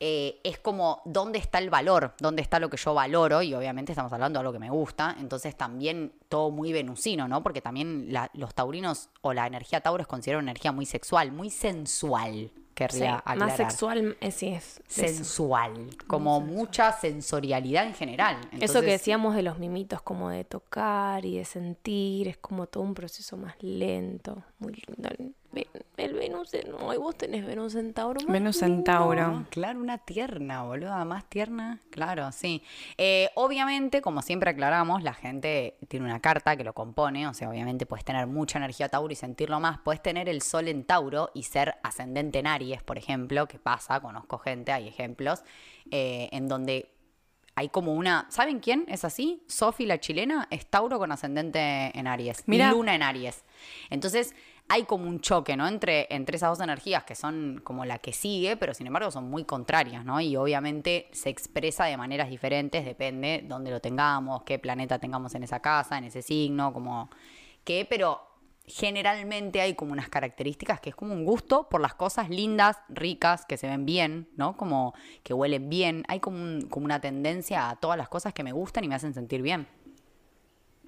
[0.00, 3.92] Eh, es como dónde está el valor, dónde está lo que yo valoro, y obviamente
[3.92, 7.42] estamos hablando de algo que me gusta, entonces también todo muy venusino, ¿no?
[7.42, 11.32] Porque también la- los taurinos o la energía tauro es considerada una energía muy sexual,
[11.32, 13.38] muy sensual, Sí, querría aclarar.
[13.38, 14.78] más sexual, eh, sí, es.
[14.78, 14.82] eso.
[14.88, 18.36] Sensual, como mucha sensorialidad en general.
[18.60, 22.82] Eso que decíamos de los mimitos, como de tocar y de sentir, es como todo
[22.82, 25.08] un proceso más lento, muy lindo.
[25.54, 28.20] El, Ve- el Venus, en, ay, vos tenés Venus en Tauro.
[28.22, 28.84] más Venus en lindo.
[28.84, 29.46] Tauro.
[29.50, 31.80] Claro, una tierna, boluda, más tierna.
[31.90, 32.62] Claro, sí.
[32.98, 37.28] Eh, obviamente, como siempre aclaramos, la gente tiene una carta que lo compone.
[37.28, 39.78] O sea, obviamente puedes tener mucha energía Tauro y sentirlo más.
[39.78, 44.00] Puedes tener el sol en Tauro y ser ascendente en Aries, por ejemplo, que pasa,
[44.00, 45.42] conozco gente, hay ejemplos,
[45.90, 46.90] eh, en donde
[47.56, 48.26] hay como una.
[48.30, 49.44] ¿Saben quién es así?
[49.46, 52.42] Sofi, la chilena, es Tauro con ascendente en Aries.
[52.46, 52.66] Mira.
[52.68, 53.44] Y Luna en Aries.
[53.90, 54.34] Entonces,
[54.68, 55.68] hay como un choque, ¿no?
[55.68, 59.28] Entre, entre esas dos energías que son como la que sigue, pero sin embargo son
[59.28, 60.20] muy contrarias, ¿no?
[60.20, 65.42] Y obviamente se expresa de maneras diferentes, depende dónde lo tengamos, qué planeta tengamos en
[65.42, 67.10] esa casa, en ese signo, como
[67.64, 68.22] qué, pero
[68.66, 73.44] generalmente hay como unas características que es como un gusto por las cosas lindas, ricas,
[73.44, 74.56] que se ven bien, ¿no?
[74.56, 76.04] Como que huelen bien.
[76.08, 79.12] Hay como, como una tendencia a todas las cosas que me gustan y me hacen
[79.12, 79.66] sentir bien.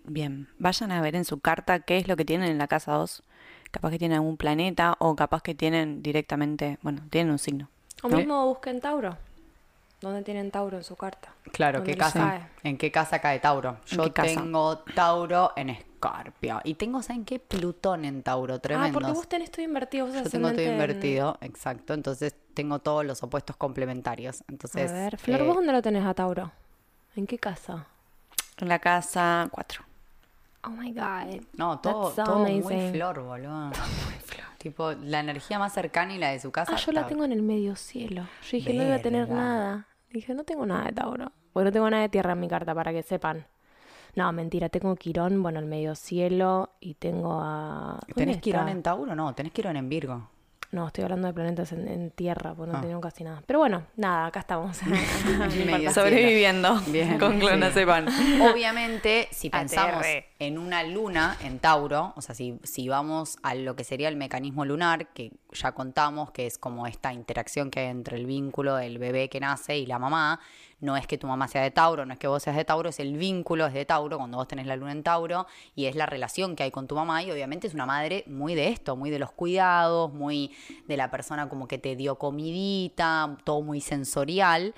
[0.05, 2.93] Bien, vayan a ver en su carta qué es lo que tienen en la casa
[2.95, 3.23] 2.
[3.71, 7.69] Capaz que tienen algún planeta o capaz que tienen directamente, bueno, tienen un signo.
[8.03, 8.17] O ¿no?
[8.19, 9.17] mismo busquen Tauro.
[10.01, 11.33] ¿Dónde tienen Tauro en su carta?
[11.53, 12.21] Claro, ¿Dónde ¿qué casa?
[12.21, 12.47] cae?
[12.71, 13.79] ¿En qué casa cae Tauro?
[13.91, 16.61] ¿En Yo tengo Tauro en Escarpia.
[16.65, 17.39] Y tengo, ¿saben qué?
[17.39, 18.89] Plutón en Tauro, tremendo.
[18.91, 20.07] Ah, porque vos tenés todo invertido.
[20.07, 21.95] Vos Yo tengo todo en- invertido, exacto.
[21.95, 24.45] Entonces tengo todos los opuestos complementarios.
[24.49, 26.53] Entonces, a ver, Flor, eh, ¿vos dónde lo tenés a Tauro?
[27.17, 27.87] ¿En qué casa?
[28.59, 29.83] En la casa 4.
[30.67, 31.43] Oh my god.
[31.55, 33.71] no, todo, so todo muy flor, boludo.
[34.59, 36.73] Tipo, la energía más cercana y la de su casa.
[36.75, 38.27] Ah, yo la tengo en el medio cielo.
[38.43, 39.87] Yo dije, no iba a tener nada.
[40.11, 41.31] Dije, no tengo nada de Tauro.
[41.53, 43.47] Porque no tengo nada de tierra en mi carta, para que sepan.
[44.17, 48.01] No, mentira, tengo Quirón, bueno, el medio cielo y tengo a...
[48.01, 49.15] ¿dónde ¿Tenés Quirón en Tauro?
[49.15, 50.31] No, tenés Quirón en Virgo.
[50.77, 52.83] No, estoy hablando de planetas en, en tierra, porque no Ah.
[52.83, 53.43] tengo casi nada.
[53.47, 54.77] Pero bueno, nada, acá estamos.
[55.95, 57.39] Sobreviviendo Bien, con sí.
[57.39, 58.07] clonazepam.
[58.53, 60.25] Obviamente, si pensamos ATR.
[60.39, 64.17] en una luna en Tauro, o sea, si, si vamos a lo que sería el
[64.17, 68.77] mecanismo lunar, que ya contamos, que es como esta interacción que hay entre el vínculo
[68.77, 70.41] del bebé que nace y la mamá,
[70.81, 72.91] no es que tu mamá sea de Tauro, no es que vos seas de Tauro,
[72.91, 75.97] es el vínculo es de Tauro, cuando vos tenés la luna en Tauro, y es
[75.97, 78.97] la relación que hay con tu mamá, y obviamente es una madre muy de esto,
[78.97, 80.55] muy de los cuidados, muy
[80.87, 84.75] de la persona como que te dio comidita, todo muy sensorial.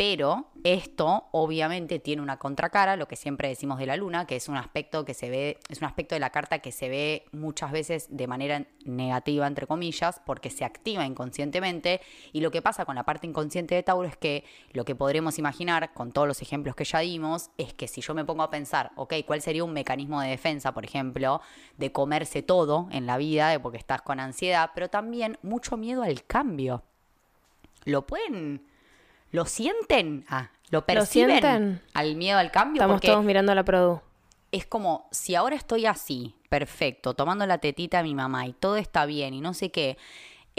[0.00, 4.48] Pero esto obviamente tiene una contracara, lo que siempre decimos de la luna, que es
[4.48, 7.70] un aspecto que se ve, es un aspecto de la carta que se ve muchas
[7.70, 12.00] veces de manera negativa, entre comillas, porque se activa inconscientemente.
[12.32, 15.38] Y lo que pasa con la parte inconsciente de Tauro es que lo que podremos
[15.38, 18.48] imaginar, con todos los ejemplos que ya dimos, es que si yo me pongo a
[18.48, 21.42] pensar, ok, ¿cuál sería un mecanismo de defensa, por ejemplo,
[21.76, 26.24] de comerse todo en la vida, porque estás con ansiedad, pero también mucho miedo al
[26.24, 26.84] cambio?
[27.84, 28.69] ¿Lo pueden
[29.30, 30.24] ¿Lo sienten?
[30.28, 31.40] Ah, ¿lo perciben?
[31.40, 31.82] sienten?
[31.94, 32.82] Al miedo al cambio.
[32.82, 34.00] Estamos todos mirando a la Produ.
[34.52, 38.76] es como, si ahora estoy así, perfecto, tomando la tetita a mi mamá y todo
[38.76, 39.96] está bien y no sé qué,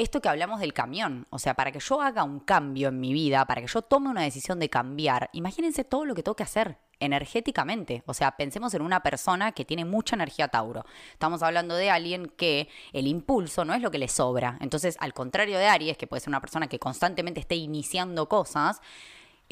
[0.02, 3.14] esto que hablamos del camión, o sea, para que yo haga un cambio en mi
[3.14, 6.44] vida, para que yo tome una decisión de cambiar, imagínense todo lo que tengo que
[6.44, 8.04] hacer energéticamente.
[8.06, 10.86] O sea, pensemos en una persona que tiene mucha energía Tauro.
[11.12, 14.58] Estamos hablando de alguien que el impulso no es lo que le sobra.
[14.62, 18.82] Entonces, al contrario de Aries, que puede ser una persona que constantemente esté iniciando cosas,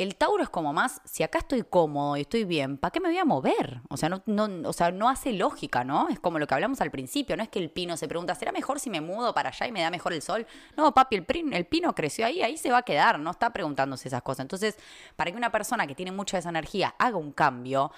[0.03, 3.09] el Tauro es como más, si acá estoy cómodo y estoy bien, ¿para qué me
[3.09, 3.81] voy a mover?
[3.89, 4.23] O sea, no,
[4.65, 6.07] o sea, no hace lógica, ¿no?
[6.09, 8.51] Es como lo que hablamos al principio, no es que el pino se pregunta, ¿será
[8.51, 10.47] mejor si me mudo para allá y me da mejor el sol?
[10.77, 14.07] No, papi, el, el pino creció ahí, ahí se va a quedar, no está preguntándose
[14.07, 14.41] esas cosas.
[14.41, 14.77] Entonces,
[15.15, 17.91] para que una persona que tiene mucha de esa energía haga un cambio,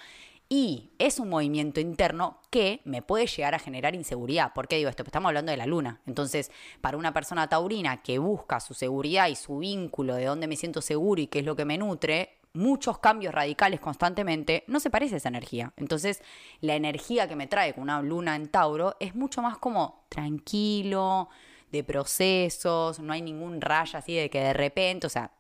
[0.54, 4.52] y es un movimiento interno que me puede llegar a generar inseguridad.
[4.52, 5.06] ¿Por qué digo esto?
[5.06, 6.02] Pues estamos hablando de la luna.
[6.06, 10.58] Entonces, para una persona taurina que busca su seguridad y su vínculo de dónde me
[10.58, 14.90] siento seguro y qué es lo que me nutre, muchos cambios radicales constantemente, no se
[14.90, 15.72] parece a esa energía.
[15.78, 16.22] Entonces,
[16.60, 21.30] la energía que me trae con una luna en Tauro es mucho más como tranquilo,
[21.72, 25.32] de procesos, no hay ningún rayo así de que de repente, o sea,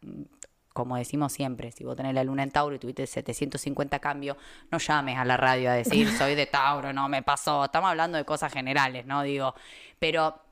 [0.74, 4.38] como decimos siempre, si vos tenés la luna en Tauro y tuviste 750 cambios,
[4.72, 7.66] no llames a la radio a decir soy de Tauro, no me pasó.
[7.66, 9.24] Estamos hablando de cosas generales, ¿no?
[9.24, 9.54] Digo,
[10.00, 10.51] pero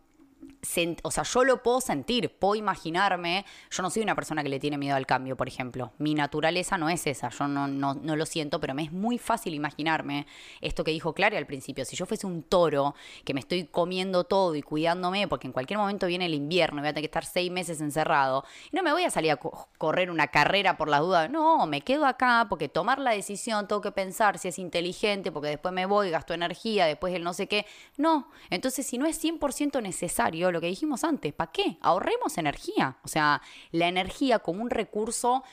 [1.04, 3.46] o sea, yo lo puedo sentir, puedo imaginarme.
[3.72, 5.94] Yo no soy una persona que le tiene miedo al cambio, por ejemplo.
[5.98, 7.68] Mi naturaleza no es esa, yo no,
[8.16, 10.28] lo siento, pero me es muy fácil imaginarme
[10.62, 11.86] esto que dijo Clara al principio.
[11.86, 15.80] Si yo fuese un toro que me estoy comiendo todo y cuidándome, porque en cualquier
[15.80, 18.84] momento viene el invierno y voy a tener que estar seis meses encerrado, y no
[18.84, 21.30] me voy a salir a co- correr una carrera por las dudas.
[21.30, 25.50] No, me quedo acá porque tomar la decisión tengo que pensar si es inteligente, porque
[25.50, 27.66] después me voy, gasto energía, después el no sé qué.
[27.98, 31.78] No, entonces si no es 100% necesario, lo que dijimos antes, ¿para qué?
[31.82, 32.98] Ahorremos energía.
[33.04, 35.44] O sea, la energía como un recurso,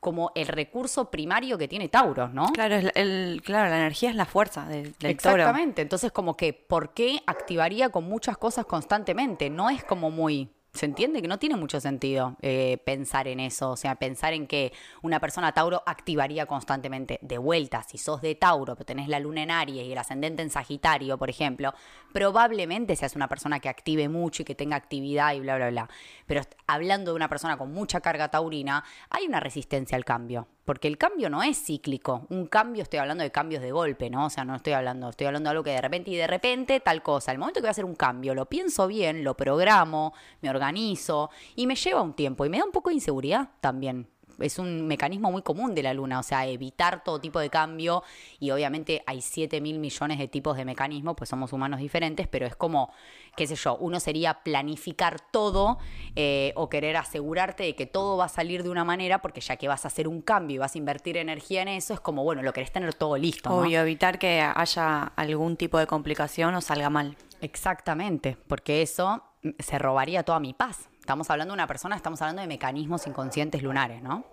[0.00, 2.52] como el recurso primario que tiene Tauro, ¿no?
[2.52, 5.36] Claro, el, claro, la energía es la fuerza del, del toro.
[5.36, 5.82] Exactamente.
[5.82, 9.50] Entonces, como que, ¿por qué activaría con muchas cosas constantemente?
[9.50, 10.50] No es como muy.
[10.74, 11.22] ¿Se entiende?
[11.22, 13.70] Que no tiene mucho sentido eh, pensar en eso.
[13.70, 17.18] O sea, pensar en que una persona Tauro activaría constantemente.
[17.22, 20.42] De vuelta, si sos de Tauro, pero tenés la luna en Aries y el ascendente
[20.42, 21.74] en Sagitario, por ejemplo,
[22.12, 25.88] probablemente seas una persona que active mucho y que tenga actividad y bla, bla, bla.
[26.26, 30.48] Pero hablando de una persona con mucha carga taurina, hay una resistencia al cambio.
[30.68, 32.26] Porque el cambio no es cíclico.
[32.28, 34.26] Un cambio, estoy hablando de cambios de golpe, ¿no?
[34.26, 36.78] O sea, no estoy hablando, estoy hablando de algo que de repente y de repente
[36.80, 37.32] tal cosa.
[37.32, 41.30] El momento que voy a hacer un cambio, lo pienso bien, lo programo, me organizo
[41.56, 44.08] y me lleva un tiempo y me da un poco de inseguridad también.
[44.38, 48.04] Es un mecanismo muy común de la luna, o sea, evitar todo tipo de cambio
[48.38, 52.46] y obviamente hay 7 mil millones de tipos de mecanismos, pues somos humanos diferentes, pero
[52.46, 52.92] es como,
[53.38, 55.78] qué sé yo, uno sería planificar todo
[56.16, 59.56] eh, o querer asegurarte de que todo va a salir de una manera porque ya
[59.56, 62.24] que vas a hacer un cambio y vas a invertir energía en eso, es como,
[62.24, 63.48] bueno, lo querés tener todo listo.
[63.48, 63.58] ¿no?
[63.58, 67.16] Obvio, evitar que haya algún tipo de complicación o salga mal.
[67.40, 70.88] Exactamente, porque eso mm, se robaría toda mi paz.
[70.98, 74.24] Estamos hablando de una persona, estamos hablando de mecanismos inconscientes lunares, ¿no?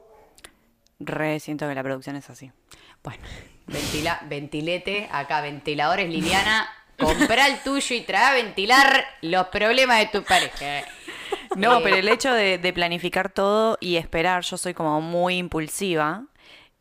[0.99, 2.51] Re siento que la producción es así.
[3.03, 3.21] Bueno,
[3.67, 10.05] ventila, ventilete, acá ventiladores Liliana, comprá el tuyo y trae a ventilar los problemas de
[10.07, 10.83] tu pareja.
[11.55, 15.37] No, Eh, pero el hecho de, de planificar todo y esperar, yo soy como muy
[15.37, 16.23] impulsiva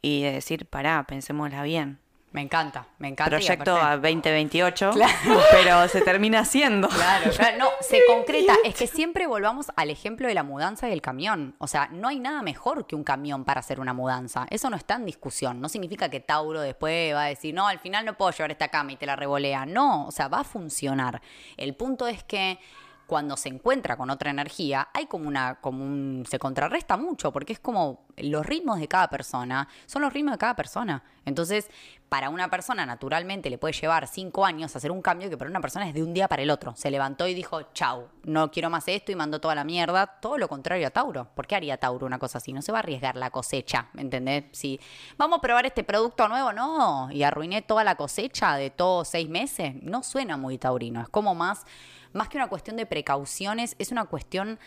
[0.03, 1.99] y de decir, pará, pensémosla bien.
[2.35, 3.31] Me encanta, me encanta.
[3.31, 4.91] Proyecto a 2028,
[5.53, 6.89] pero se termina haciendo.
[6.89, 8.57] Claro, claro, no, se concreta.
[8.65, 11.55] Es que siempre volvamos al ejemplo de la mudanza y el camión.
[11.59, 14.49] O sea, no hay nada mejor que un camión para hacer una mudanza.
[14.51, 15.61] Eso no está en discusión.
[15.61, 18.67] No significa que Tauro después va a decir, no, al final no puedo llevar esta
[18.67, 19.65] cama y te la revolea.
[19.65, 21.23] No, o sea, va a funcionar.
[21.57, 22.59] El punto es que
[23.07, 27.53] cuando se encuentra con otra energía, hay como una, como un, se contrarresta mucho, porque
[27.53, 31.03] es como los ritmos de cada persona son los ritmos de cada persona.
[31.25, 31.71] Entonces,
[32.15, 35.61] para una persona naturalmente le puede llevar cinco años hacer un cambio que para una
[35.61, 36.73] persona es de un día para el otro.
[36.77, 40.07] Se levantó y dijo, chau, no quiero más esto y mandó toda la mierda.
[40.07, 41.27] Todo lo contrario a Tauro.
[41.35, 42.53] ¿Por qué haría Tauro una cosa así?
[42.53, 44.45] No se va a arriesgar la cosecha, ¿me entendés?
[44.53, 44.79] Si
[45.19, 49.29] vamos a probar este producto nuevo, no, y arruiné toda la cosecha de todos seis
[49.29, 51.01] meses, no suena muy taurino.
[51.03, 51.65] Es como más,
[52.13, 54.61] más que una cuestión de precauciones, es una cuestión,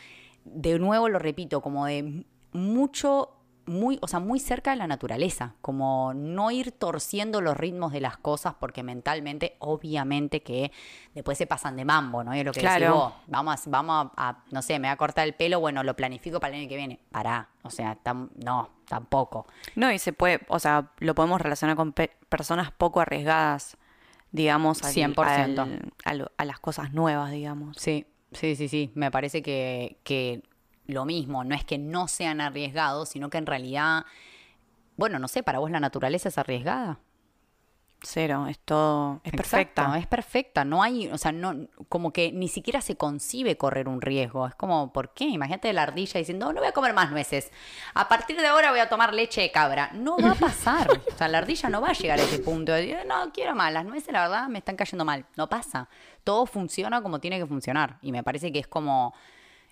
[0.43, 3.36] de nuevo lo repito, como de mucho
[3.67, 7.99] muy, o sea, muy cerca de la naturaleza, como no ir torciendo los ritmos de
[8.01, 10.71] las cosas porque mentalmente, obviamente que
[11.13, 12.33] después se pasan de mambo, ¿no?
[12.35, 12.95] Y es lo que decís Claro.
[12.95, 15.83] vos, vamos, a, vamos a, a, no sé, me voy a cortar el pelo, bueno,
[15.83, 16.99] lo planifico para el año que viene.
[17.11, 19.45] Pará, o sea, tam- no, tampoco.
[19.75, 23.77] No, y se puede, o sea, lo podemos relacionar con pe- personas poco arriesgadas,
[24.31, 25.67] digamos, al- 100%.
[26.05, 27.77] al- a, las cosas nuevas, digamos.
[27.77, 28.91] Sí, sí, sí, sí.
[28.95, 30.41] Me parece que, que
[30.87, 34.05] lo mismo, no es que no sean arriesgados, sino que en realidad,
[34.95, 36.99] bueno, no sé, para vos la naturaleza es arriesgada.
[38.03, 39.41] Cero, es todo, es Exacto,
[39.73, 39.97] perfecta.
[39.97, 40.63] es perfecta.
[40.63, 44.45] No hay, o sea, no, como que ni siquiera se concibe correr un riesgo.
[44.45, 45.25] Es como, ¿por qué?
[45.25, 47.51] Imagínate la ardilla diciendo, no voy a comer más nueces.
[47.95, 49.89] A partir de ahora voy a tomar leche de cabra.
[49.93, 50.87] No va a pasar.
[51.11, 53.55] o sea, la ardilla no va a llegar a ese punto de decir, no, quiero
[53.55, 53.73] más.
[53.73, 55.25] Las nueces, la verdad, me están cayendo mal.
[55.35, 55.89] No pasa.
[56.23, 57.97] Todo funciona como tiene que funcionar.
[58.03, 59.15] Y me parece que es como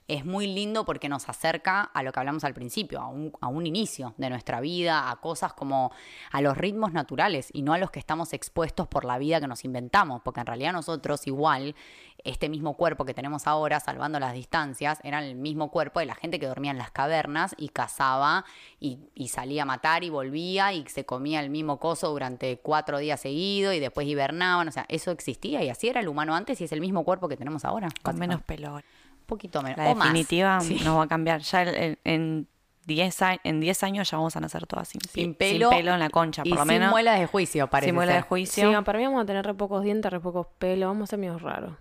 [0.08, 3.48] es muy lindo porque nos acerca a lo que hablamos al principio, a un, a
[3.48, 5.92] un inicio de nuestra vida, a cosas como
[6.32, 9.48] a los ritmos naturales y no a los que estamos expuestos por la vida que
[9.48, 11.76] nos inventamos, porque en realidad nosotros igual,
[12.24, 16.16] este mismo cuerpo que tenemos ahora, salvando las distancias, era el mismo cuerpo de la
[16.16, 18.46] gente que dormía en las cavernas y cazaba
[18.80, 23.00] y, y salía a matar y volvía y se comía el mismo coso durante cuatro
[23.00, 26.62] días seguidos y después hibernaban, o sea, eso existía y así era el humano antes
[26.62, 27.90] y es el mismo cuerpo que tenemos ahora.
[28.04, 28.86] Con menos básicamente.
[29.26, 29.78] Poquito menos.
[29.78, 30.08] La o más.
[30.08, 30.80] definitiva Sí.
[30.84, 31.42] no va a cambiar.
[31.42, 32.48] Ya el- el- en
[32.86, 36.10] 10 a- en 10 años ya vamos a nacer todas sin, sin pelo, en la
[36.10, 36.92] concha, y por lo sin menos.
[36.92, 38.24] muelas de juicio, parece sin muela de ser.
[38.24, 38.84] Sí, juicio.
[38.84, 41.38] para mí vamos a tener re pocos dientes, re pocos pelos, vamos a ser medio
[41.40, 41.74] raros.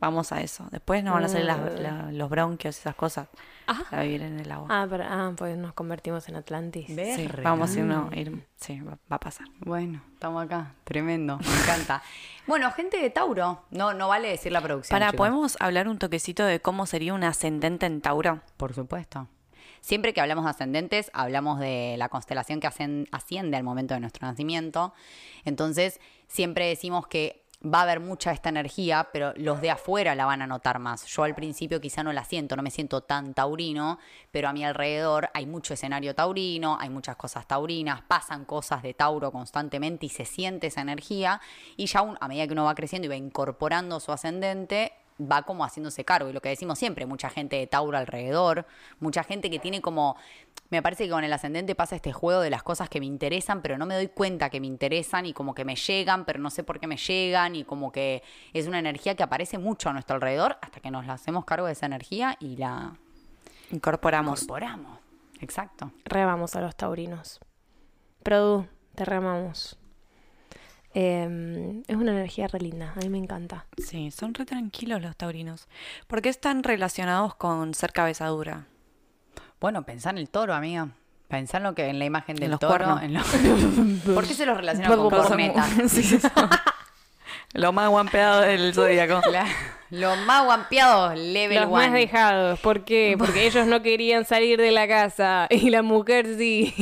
[0.00, 0.66] Vamos a eso.
[0.70, 1.78] Después nos van a salir las- Eh.
[1.80, 3.28] la- los bronquios y esas cosas.
[3.66, 3.84] Ajá.
[3.98, 4.68] A vivir en el agua.
[4.70, 6.86] Ah, pero, ah, pues nos convertimos en Atlantis.
[6.86, 9.46] Sí, vamos a irnos- ir, sí, va, va a pasar.
[9.60, 10.74] Bueno, estamos acá.
[10.84, 11.38] Tremendo.
[11.38, 12.02] Me encanta.
[12.46, 13.64] bueno, gente de Tauro.
[13.70, 14.94] No, no vale decir la producción.
[14.94, 15.18] Para, chicos.
[15.18, 18.40] ¿podemos hablar un toquecito de cómo sería un ascendente en Tauro?
[18.56, 19.28] Por supuesto.
[19.80, 22.66] Siempre que hablamos de ascendentes, hablamos de la constelación que
[23.12, 24.94] asciende al momento de nuestro nacimiento.
[25.44, 30.26] Entonces, siempre decimos que va a haber mucha esta energía, pero los de afuera la
[30.26, 31.06] van a notar más.
[31.06, 33.98] Yo al principio quizá no la siento, no me siento tan taurino,
[34.30, 38.94] pero a mi alrededor hay mucho escenario taurino, hay muchas cosas taurinas, pasan cosas de
[38.94, 41.40] Tauro constantemente y se siente esa energía.
[41.76, 45.42] Y ya un- a medida que uno va creciendo y va incorporando su ascendente, va
[45.42, 46.28] como haciéndose cargo.
[46.28, 48.66] Y lo que decimos siempre, mucha gente de Tauro alrededor,
[49.00, 50.16] mucha gente que tiene como.
[50.70, 53.62] Me parece que con el ascendente pasa este juego de las cosas que me interesan,
[53.62, 56.50] pero no me doy cuenta que me interesan y como que me llegan, pero no
[56.50, 58.22] sé por qué me llegan y como que
[58.52, 61.66] es una energía que aparece mucho a nuestro alrededor hasta que nos la hacemos cargo
[61.66, 62.94] de esa energía y la
[63.70, 64.42] Incorporamos.
[64.42, 64.98] incorporamos.
[65.40, 65.92] Exacto.
[66.04, 67.40] Re vamos a los taurinos.
[68.22, 69.78] Produ, te remamos.
[70.94, 73.66] Eh, es una energía re linda, a mí me encanta.
[73.78, 75.66] Sí, son re tranquilos los taurinos.
[76.06, 78.66] ¿Por qué están relacionados con ser cabeza dura?
[79.60, 80.88] Bueno, pensá en el toro, amiga.
[81.28, 82.72] Pensá en lo que en la imagen del los toro.
[82.74, 83.02] cuernos.
[83.02, 83.22] en lo-
[84.14, 85.66] ¿Por qué se los relaciona con corneta?
[85.88, 86.18] Sí,
[87.54, 89.20] Lo más guampeado del zodíaco.
[89.30, 89.46] La-
[89.90, 93.16] Los más guampeados, level Los más dejados, ¿por qué?
[93.18, 96.72] Porque ellos no querían salir de la casa y la mujer sí.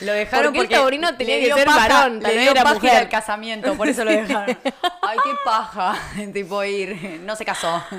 [0.00, 2.32] Lo dejaron Porque el porque taurino tenía le que dio ser paja- varón, le tal
[2.34, 2.96] vez dio era mujer.
[2.96, 4.56] al casamiento, por eso lo dejaron.
[5.02, 5.96] Ay, qué paja,
[6.32, 7.82] tipo ir, no se casó.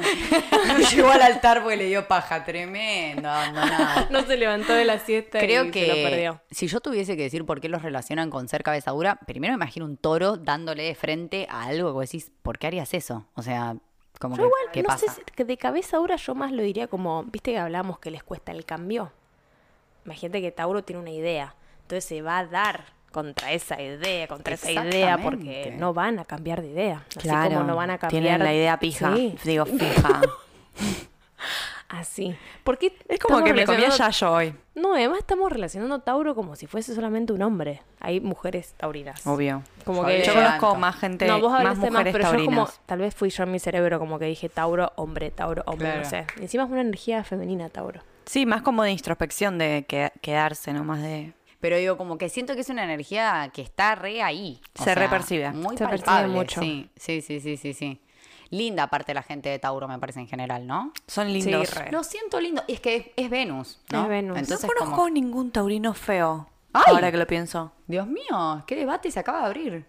[0.68, 4.08] No llegó al altar porque le dio paja, tremendo, abandonado.
[4.12, 6.42] No se levantó de la siesta Creo y que se lo perdió.
[6.52, 9.56] si yo tuviese que decir por qué los relacionan con ser cabeza dura, primero me
[9.56, 13.26] imagino un toro dándole de frente a algo que vos decís, ¿por qué harías eso?
[13.36, 13.76] O sea,
[14.20, 15.08] como Yo que, igual, ¿qué no pasa?
[15.08, 18.12] sé si que de cabeza dura yo más lo diría como, viste que hablamos que
[18.12, 19.12] les cuesta el cambio.
[20.06, 21.56] Imagínate que Tauro tiene una idea,
[21.90, 26.26] entonces se va a dar contra esa idea, contra esa idea, porque no van a
[26.26, 27.04] cambiar de idea.
[27.18, 28.22] Así como no van a cambiar.
[28.22, 29.16] Tienen la idea pija.
[29.16, 30.22] Sí, Digo, fija.
[31.90, 32.36] así.
[32.64, 34.54] Porque Es como que me comía ya yo hoy.
[34.76, 37.82] No, además estamos relacionando Tauro como si fuese solamente un hombre.
[38.00, 39.26] Hay mujeres taurinas.
[39.26, 39.64] Obvio.
[39.84, 42.46] Como Yo que Yo conozco más gente, no, vos más hablaste más, mujeres pero yo
[42.46, 42.82] como, taurinas.
[42.86, 46.04] tal vez fui yo en mi cerebro como que dije Tauro, hombre, Tauro, hombre, Claro.
[46.04, 46.28] no sé.
[46.40, 48.02] Encima es una energía femenina, Tauro.
[48.28, 51.34] Sí, más como de introspección, de que- quedarse, no más de...
[51.60, 54.62] Pero digo, como que siento que es una energía que está re ahí.
[54.80, 55.52] O Se repercibe.
[55.52, 56.62] Muy Se percibe palpable, mucho.
[56.62, 58.02] Sí, sí, sí, sí, sí, sí.
[58.50, 60.92] Linda aparte la gente de Tauro, me parece en general, ¿no?
[61.08, 61.76] Son lindos.
[61.76, 61.92] re.
[61.92, 62.64] Lo siento lindo.
[62.68, 64.04] Y es que es, es Venus, ¿no?
[64.04, 64.34] Es Venus.
[64.36, 66.50] No Entonces, conozco como, ningún taurino feo.
[66.74, 66.96] ¡Ay!
[66.96, 67.74] Ahora que lo pienso.
[67.88, 69.86] Dios mío, qué debate se acaba de abrir.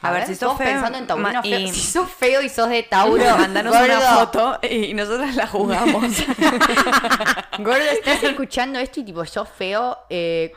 [0.00, 1.58] A ver, si sos feo, pensando en taurino ma- feo.
[1.58, 6.04] y- Si sos feo y sos de Tauro, Mandanos una foto y nosotros la jugamos.
[7.58, 10.52] Gordo, estás escuchando esto y tipo, sos feo, eh,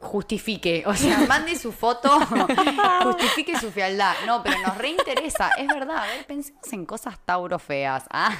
[0.00, 0.82] justifique.
[0.86, 2.08] O sea, mande su foto,
[3.02, 4.14] justifique su fealdad.
[4.26, 5.98] No, pero nos reinteresa, es verdad.
[5.98, 8.04] A ver, pensemos en cosas Tauro feas.
[8.10, 8.30] Ah.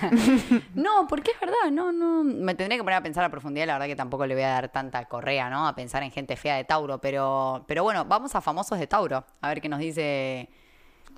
[0.74, 2.22] No, porque es verdad, no, no.
[2.24, 4.48] Me tendría que poner a pensar a profundidad, la verdad que tampoco le voy a
[4.50, 5.66] dar tanta correa, ¿no?
[5.66, 9.24] A pensar en gente fea de Tauro, pero, pero bueno, vamos a famosos de Tauro.
[9.40, 10.33] A ver qué nos dice.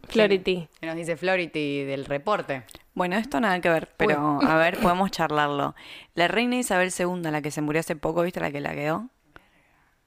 [0.08, 0.68] Clarity.
[0.80, 2.62] qué nos dice Flority del reporte.
[2.94, 5.74] Bueno, esto nada que ver, pero a ver, podemos charlarlo.
[6.14, 9.08] La reina Isabel II, la que se murió hace poco, ¿viste la que la quedó?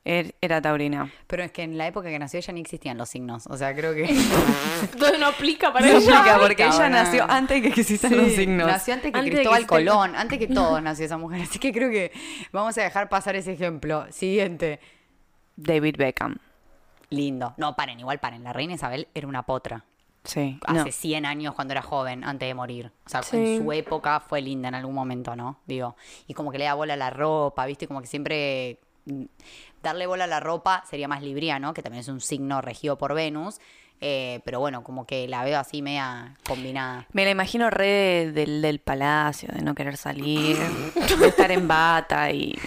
[0.05, 1.11] Er- Era taurina.
[1.27, 3.45] Pero es que en la época que nació ya ni existían los signos.
[3.47, 4.05] O sea, creo que.
[4.81, 6.19] Entonces no aplica para No ella.
[6.19, 8.65] aplica porque ella nació antes que existan los signos.
[8.65, 11.41] Nació antes que Antes Cristóbal que Colón, antes que todos nació esa mujer.
[11.41, 12.11] Así que creo que
[12.53, 14.05] vamos a dejar pasar ese ejemplo.
[14.09, 14.79] Siguiente.
[15.57, 16.37] David Beckham.
[17.09, 17.53] Lindo.
[17.57, 18.43] No, paren, igual paren.
[18.43, 19.83] La reina Isabel era una potra.
[20.23, 20.59] Sí.
[20.65, 20.91] Hace no.
[20.91, 22.91] 100 años cuando era joven, antes de morir.
[23.05, 23.37] O sea, Sí.
[23.37, 25.59] en su época fue linda en algún momento, ¿no?
[25.65, 25.95] Digo.
[26.27, 27.87] Y como que le da bola a la ropa, ¿viste?
[27.87, 28.79] Como que siempre.
[29.05, 29.23] mm,
[29.81, 33.13] Darle bola a la ropa sería más libriano, que también es un signo regido por
[33.13, 33.59] Venus.
[34.01, 37.05] Eh, pero bueno, como que la veo así media combinada.
[37.13, 42.31] Me la imagino re del, del palacio, de no querer salir, de estar en bata
[42.31, 42.57] y,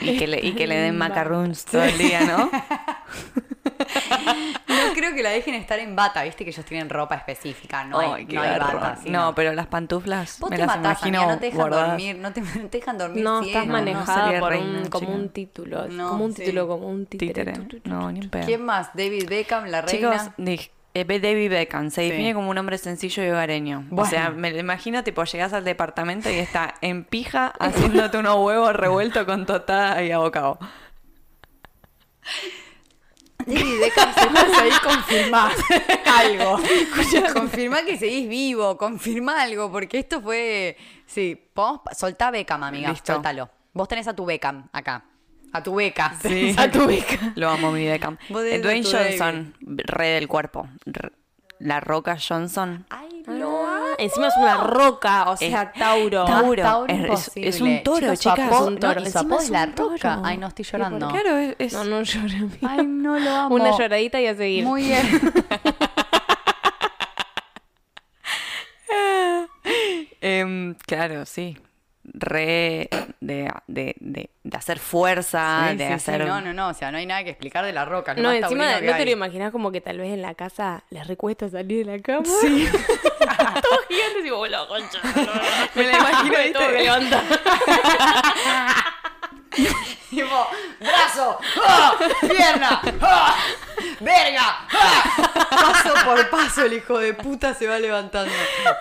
[0.00, 2.50] y que, le, y que le den macarons todo el día, ¿no?
[5.00, 8.10] Creo que la dejen estar en bata, viste que ellos tienen ropa específica, no hay,
[8.16, 8.80] Ay, qué no hay garrón.
[8.82, 8.96] bata.
[9.02, 11.58] sí, no, pero las pantuflas Vos me te las matás, imagino amiga, no te dejan
[11.60, 11.88] guardadas.
[11.88, 14.88] dormir, no te, no te dejan dormir No, estás no manejada sería por reina, un,
[14.90, 15.18] como chica.
[15.18, 15.88] un título.
[15.88, 16.42] No, como un sí.
[16.42, 17.32] título, como un títere.
[17.32, 17.52] Títere.
[17.52, 17.88] Tu, tu, tu.
[17.88, 18.44] No, ni un pedo.
[18.44, 18.90] ¿Quién más?
[18.94, 20.34] David Beckham, la Chicos, reina.
[20.36, 22.10] dij- eh, David Beckham se Sí.
[22.10, 23.86] define como un hombre sencillo y hogareño.
[23.96, 28.36] O sea, me lo imagino, tipo, llegas al departamento y está en pija haciéndote unos
[28.44, 30.58] huevos revueltos con totada y abocado.
[33.46, 34.16] Si estás
[34.58, 35.50] ahí, confirmá
[36.06, 36.58] algo.
[37.34, 40.76] confirmá que seguís vivo, confirmá algo, porque esto fue...
[41.06, 41.40] Sí.
[41.96, 43.12] Soltá Beckham, amiga, Listo.
[43.14, 43.50] soltalo.
[43.72, 45.04] Vos tenés a tu Beckham acá.
[45.52, 46.14] A tu beca.
[46.22, 46.54] Sí.
[46.58, 47.32] A tu beca.
[47.34, 48.16] Lo amo, mi Beckham.
[48.28, 50.68] Vos Eh, tenés a Dwayne Johnson, re del cuerpo.
[51.60, 52.84] La Roca Johnson.
[52.90, 56.24] Ay, lo Ah, encima es una roca, o sea, Es- Tauro.
[56.24, 56.62] Tauro.
[56.62, 57.48] Tauro Es- es- imposible.
[57.48, 58.50] es un toro, chicas.
[58.52, 59.00] Es un toro.
[59.00, 59.90] no, Encima es la toro.
[59.90, 60.20] roca.
[60.24, 61.08] Ay, no estoy llorando.
[61.08, 62.48] Claro, es, es- No, no amiga.
[62.62, 63.54] Ay, no lo amo.
[63.54, 64.64] Una lloradita y a seguir.
[64.64, 65.06] Muy bien.
[70.20, 71.56] Em, claro, sí.
[72.12, 72.88] Re
[73.20, 76.26] de, de, de, de hacer fuerza, Sí, de sí, sí, hacer.
[76.26, 76.68] No, no, no.
[76.68, 78.14] O sea, no hay nada que explicar de la roca.
[78.14, 81.48] No, encima no te lo imaginas como que tal vez en la casa les recuesta
[81.48, 82.26] salir de la cama.
[82.40, 82.68] Sí.
[83.62, 84.98] Todos gigantes y vos la concha.
[85.74, 87.16] Me la imagino, que ¿viste?
[90.10, 90.46] Tipo,
[90.80, 91.94] brazo, ¡ah!
[92.20, 93.36] pierna, ¡ah!
[94.00, 95.46] verga, ¡ah!
[95.50, 98.32] paso por paso el hijo de puta se va levantando.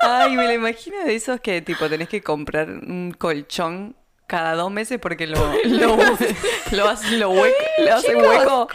[0.02, 3.96] Ay, me la imagino de esos que tipo tenés que comprar un colchón
[4.28, 5.98] cada dos meses porque lo, lo,
[6.72, 8.68] lo, hace- lo hueco, le hace hueco.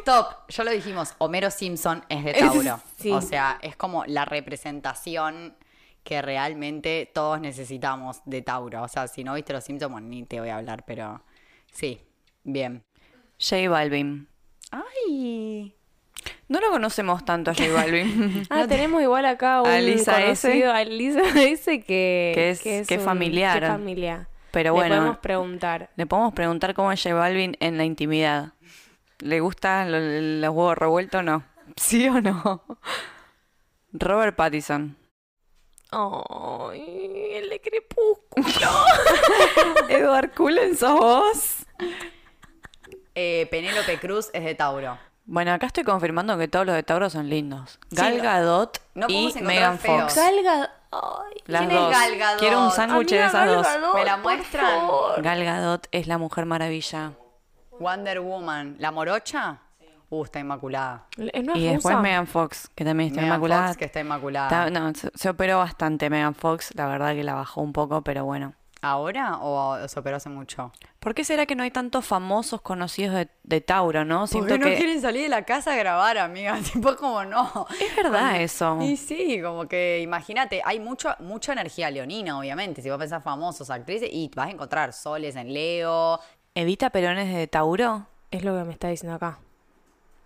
[0.00, 2.80] Stop, ya lo dijimos, Homero Simpson es de Tauro.
[2.98, 3.10] sí.
[3.12, 5.56] O sea, es como la representación
[6.02, 8.82] que realmente todos necesitamos de Tauro.
[8.82, 11.22] O sea, si no viste los Simpsons, bueno, ni te voy a hablar, pero
[11.74, 12.00] sí,
[12.44, 12.82] bien.
[13.38, 14.28] J Balvin.
[14.70, 15.74] Ay,
[16.48, 18.44] No lo conocemos tanto a J Balvin.
[18.48, 20.48] Ah, tenemos igual acá un A Lisa S.
[20.48, 21.80] conocido, a Lisa S.
[21.84, 23.60] que, Que es- que es un- familiar.
[23.60, 24.28] que familia.
[24.50, 24.94] Pero Le bueno.
[24.96, 25.90] podemos preguntar.
[25.96, 28.52] Le podemos preguntar cómo es J Balvin en la intimidad.
[29.18, 31.44] ¿Le gustan lo- los huevos revueltos o no?
[31.76, 32.64] ¿Sí o no?
[33.92, 34.96] Robert Pattinson.
[35.90, 38.68] Ay, el de Crepúsculo.
[39.88, 41.63] Edward Cullen, ¿sos vos?
[43.14, 44.98] eh, Penélope Cruz es de Tauro.
[45.26, 47.78] Bueno, acá estoy confirmando que todos los de Tauro son lindos.
[47.90, 50.02] Gal no- Gadot no y podemos encontrar Megan feos.
[50.14, 50.18] Fox.
[50.18, 51.90] Ay, Las ¿Quién es dos.
[51.90, 52.38] Gal Gadot?
[52.40, 53.66] Quiero un sándwich de amiga, esas Gal dos.
[53.66, 54.66] Gadot, ¿Me la por muestran?
[54.66, 55.22] favor.
[55.22, 57.12] Gal Gadot es la mujer maravilla.
[57.80, 59.58] Wonder Woman, ¿la morocha?
[60.10, 61.06] Uh, está inmaculada.
[61.16, 62.02] Eh, ¿No es Y después rusa?
[62.02, 63.66] Megan Fox, que también está Megan inmaculada.
[63.68, 64.66] Fox, que está inmaculada.
[64.66, 66.72] Está- no, se, se operó bastante Megan Fox.
[66.76, 68.52] La verdad que la bajó un poco, pero bueno.
[68.84, 70.72] ¿Ahora o se operó hace mucho?
[71.00, 74.26] ¿Por qué será que no hay tantos famosos conocidos de, de Tauro, no?
[74.26, 76.58] Siento Porque no que quieren salir de la casa a grabar, amiga.
[76.72, 77.66] Tipo como no.
[77.80, 78.78] es verdad eso.
[78.82, 82.82] Y sí, como que imagínate, hay mucho, mucha energía leonina, obviamente.
[82.82, 86.20] Si vos pensás famosos, actrices, y vas a encontrar soles en Leo.
[86.54, 88.06] Evita Perones de Tauro.
[88.30, 89.38] Es lo que me está diciendo acá.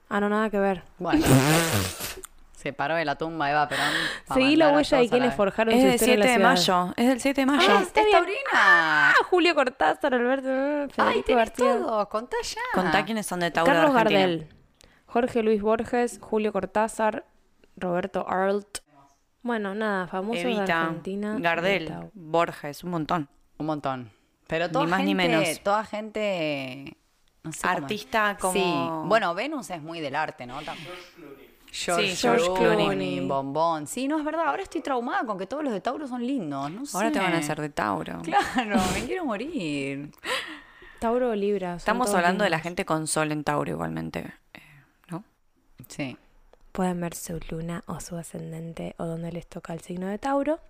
[0.09, 0.83] Ah, no, nada que ver.
[0.99, 1.25] Bueno.
[2.59, 3.85] se paró de la tumba Eva Perón.
[4.35, 6.95] Seguí la huella de quienes forjaron Es su del historia en 7 la de mayo.
[6.97, 7.69] Es del 7 de mayo.
[7.71, 8.37] Ah, es taurina.
[8.53, 11.73] Ah, Julio Cortázar, Alberto, eh, Ay, Federico tenés García.
[11.79, 12.09] todo.
[12.09, 12.61] Contá ya.
[12.75, 14.21] Contá quiénes son de Tauro Carlos de Argentina.
[14.21, 14.49] Gardel,
[15.07, 17.25] Jorge Luis Borges, Julio Cortázar,
[17.77, 18.79] Roberto Arlt.
[19.43, 21.35] Bueno, nada, famosos de Evita, Argentina.
[21.35, 22.11] de Gardel, Tau.
[22.13, 23.29] Borges, un montón.
[23.59, 24.11] Un montón.
[24.49, 25.61] Pero toda Ni más ni gente, menos.
[25.63, 26.97] Toda gente.
[27.45, 29.09] No sé cómo- Artista como- Sí.
[29.09, 30.61] Bueno, Venus es muy del arte, ¿no?
[30.63, 30.77] Tam-
[31.73, 33.21] George, Sí, George Clooney, Clooney.
[33.27, 33.87] Bombón.
[33.87, 34.47] Sí, no es verdad.
[34.49, 36.71] Ahora estoy traumada con que todos los de Tauro son lindos.
[36.71, 37.13] No Ahora sé.
[37.15, 38.21] te van a hacer de Tauro.
[38.23, 40.11] Claro, me quiero morir.
[40.99, 41.75] Tauro o Libra.
[41.77, 44.61] Estamos hablando de la gente con sol en Tauro igualmente, eh,
[45.11, 45.23] ¿no?
[45.89, 46.17] Sí.
[46.73, 50.61] Pueden ver su luna o su ascendente o donde les toca el signo de Tauro.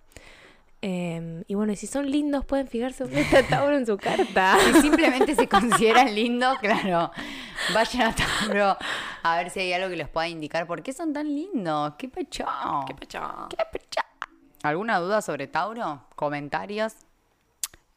[0.81, 4.57] Eh, y bueno, y si son lindos, pueden fijarse dónde está Tauro en su carta.
[4.73, 7.11] Si simplemente se consideran lindos, claro,
[7.73, 8.77] vayan a Tauro
[9.23, 11.93] a ver si hay algo que les pueda indicar por qué son tan lindos.
[11.97, 12.85] ¡Qué pechado!
[12.87, 13.19] ¿Qué pecho?
[14.63, 16.03] ¿Alguna duda sobre Tauro?
[16.15, 16.95] ¿Comentarios?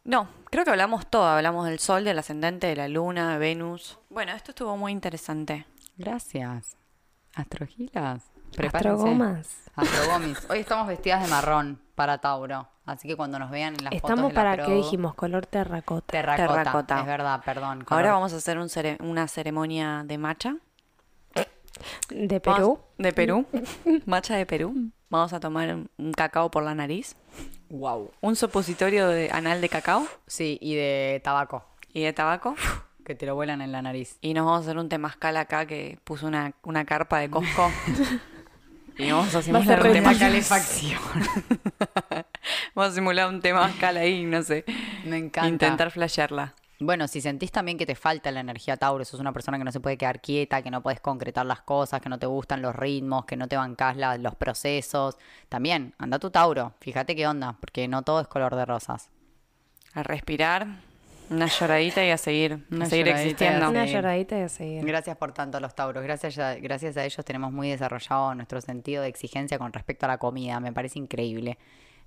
[0.05, 1.27] No, creo que hablamos todo.
[1.27, 3.99] Hablamos del sol, del ascendente, de la luna, de Venus.
[4.11, 5.67] Bueno, esto estuvo muy interesante.
[5.97, 6.77] Gracias.
[7.35, 8.32] Astrogilas.
[8.57, 8.91] Prepárense.
[8.91, 9.49] Astrogomas.
[9.77, 10.39] Astrogomis.
[10.51, 12.69] Hoy estamos vestidas de marrón para Tauro.
[12.85, 15.15] Así que cuando nos vean en las fotos Estamos de la para, ¿qué dijimos?
[15.15, 16.07] Color terracota.
[16.13, 16.47] Terracota.
[16.55, 17.01] Terracota.
[17.01, 17.85] Es verdad, perdón.
[17.89, 20.57] Ahora vamos a hacer un cere- una ceremonia de matcha.
[22.11, 22.79] De Vamos- Perú.
[22.99, 23.47] de Perú.
[24.07, 24.91] matcha de Perú.
[25.09, 27.17] Vamos a tomar un- un cacao por la nariz.
[27.71, 28.11] Wow.
[28.21, 31.65] Un supositorio de anal de cacao Sí, y de tabaco.
[31.93, 32.55] y de tabaco.
[33.05, 34.17] Que te lo vuelan en la nariz.
[34.21, 37.69] Y nos vamos a hacer un temazcal acá que puso una, una carpa de Costco.
[39.03, 40.29] y vamos a simular un temazcal.
[40.31, 41.01] calefacción.
[42.75, 44.65] vamos a simular un temazcal ahí, no sé.
[45.05, 45.49] Me encanta.
[45.49, 46.55] Intentar flashearla.
[46.81, 49.71] Bueno, si sentís también que te falta la energía Tauro, sos una persona que no
[49.71, 52.75] se puede quedar quieta, que no puedes concretar las cosas, que no te gustan los
[52.75, 55.17] ritmos, que no te bancás la- los procesos,
[55.49, 59.11] también anda tu Tauro, fíjate qué onda, porque no todo es color de rosas.
[59.95, 60.67] A respirar,
[61.33, 63.71] una lloradita y a seguir, Una a seguir existiendo.
[63.71, 64.85] Una lloradita y a seguir.
[64.85, 68.61] Gracias por tanto a los Tauros, gracias a, gracias a ellos tenemos muy desarrollado nuestro
[68.61, 71.59] sentido de exigencia con respecto a la comida, me parece increíble.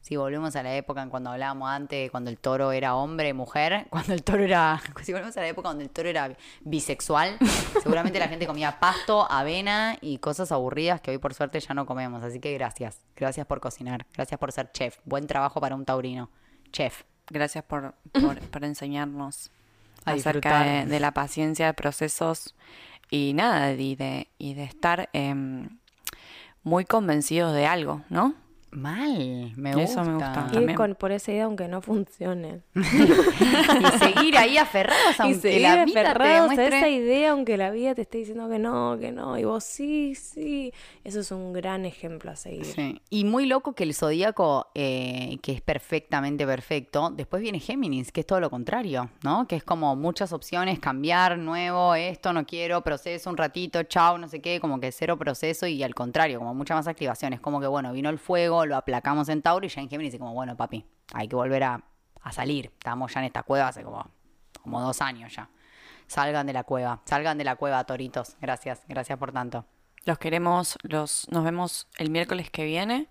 [0.01, 3.87] Si volvemos a la época en cuando hablábamos antes, cuando el toro era hombre, mujer,
[3.89, 7.39] cuando el toro era, si volvemos a la época cuando el toro era bisexual,
[7.81, 11.87] seguramente la gente comía pasto, avena y cosas aburridas que hoy por suerte ya no
[11.87, 12.23] comemos.
[12.23, 16.29] Así que gracias, gracias por cocinar, gracias por ser chef, buen trabajo para un taurino,
[16.71, 17.03] chef.
[17.29, 19.51] Gracias por, por, por enseñarnos
[20.05, 22.55] A acerca de la paciencia de procesos
[23.09, 25.69] y nada, y de, y de estar em,
[26.63, 28.33] muy convencidos de algo, ¿no?
[28.75, 29.83] Mal, me gusta.
[29.83, 30.47] Eso me gusta.
[30.47, 30.75] Ir también.
[30.75, 32.61] con, por esa idea aunque no funcione.
[32.75, 38.01] y seguir ahí aferrados aunque la vida te a esa idea aunque la vida te
[38.01, 39.37] esté diciendo que no, que no.
[39.37, 40.73] Y vos sí, sí.
[41.03, 42.65] Eso es un gran ejemplo a seguir.
[42.65, 43.01] Sí.
[43.09, 48.21] Y muy loco que el zodíaco, eh, que es perfectamente perfecto, después viene Géminis, que
[48.21, 49.47] es todo lo contrario, ¿no?
[49.47, 54.27] Que es como muchas opciones, cambiar, nuevo, esto no quiero, proceso un ratito, chao, no
[54.27, 57.39] sé qué, como que cero proceso y al contrario, como muchas más activaciones.
[57.39, 60.19] Como que, bueno, vino el fuego, lo aplacamos en Tauro y ya en Géminis y
[60.19, 61.81] como, bueno, papi, hay que volver a,
[62.21, 62.71] a salir.
[62.77, 64.09] Estamos ya en esta cueva hace como,
[64.61, 65.49] como dos años ya.
[66.07, 68.35] Salgan de la cueva, salgan de la cueva, toritos.
[68.39, 69.65] Gracias, gracias por tanto.
[70.05, 73.07] Los queremos, los, nos vemos el miércoles que viene.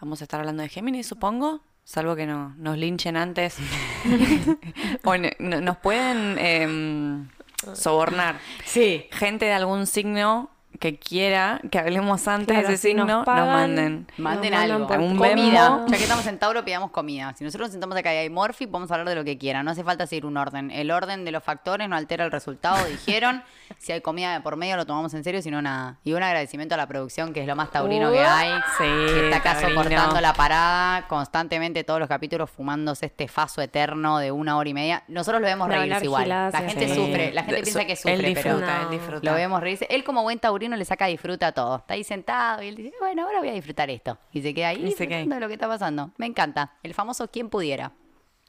[0.00, 1.60] Vamos a estar hablando de Géminis, supongo.
[1.84, 3.58] Salvo que no, nos linchen antes.
[5.04, 7.28] o no- nos pueden em,
[7.74, 8.38] sobornar.
[8.64, 9.06] Sí.
[9.10, 13.16] Gente de algún signo que quiera que hablemos antes Claro, de ese si nos signo,
[13.18, 14.06] nos, pagan, manden.
[14.16, 14.86] Manden Nos algo.
[14.86, 15.84] por comida.
[15.88, 17.34] Ya que estamos en Tauro, pidamos comida.
[17.36, 19.64] Si nosotros nos sentamos acá y hay Morphy, podemos hablar de lo que quieran.
[19.64, 20.70] No hace falta seguir un orden.
[20.70, 23.42] El orden de los factores no altera el resultado, dijeron.
[23.78, 25.98] si hay comida de por medio, lo tomamos en serio, si no, nada.
[26.04, 28.52] Y un agradecimiento a la producción, que es lo más taurino que hay.
[28.78, 29.82] Sí, que está acá taurino.
[29.82, 34.74] soportando la parada constantemente todos los capítulos, fumándose este faso eterno de una hora y
[34.74, 35.02] media.
[35.08, 36.28] Nosotros lo vemos No, reírse igual.
[36.28, 38.90] La gente sufre, la gente De- piensa que él sufre, pero disfruta, él No.
[38.90, 39.20] disfruta.
[39.30, 39.86] lo vemos reírse.
[39.90, 41.76] Él como buen taurino le saca disfruta a todo.
[41.76, 44.18] Está ahí sentado y él dice, bueno, ahora voy a disfrutar esto.
[44.32, 46.12] Y se queda ahí disfrutando de lo que está pasando.
[46.16, 46.74] Me encanta.
[46.82, 47.92] El famoso quien pudiera.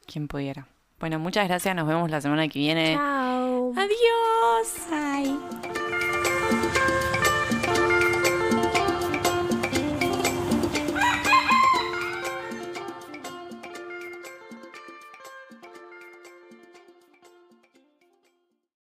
[0.06, 0.68] Quien pudiera.
[1.00, 1.76] Bueno, muchas gracias.
[1.76, 2.96] Nos vemos la semana que viene.
[2.96, 3.74] Chao.
[3.76, 5.80] Adiós.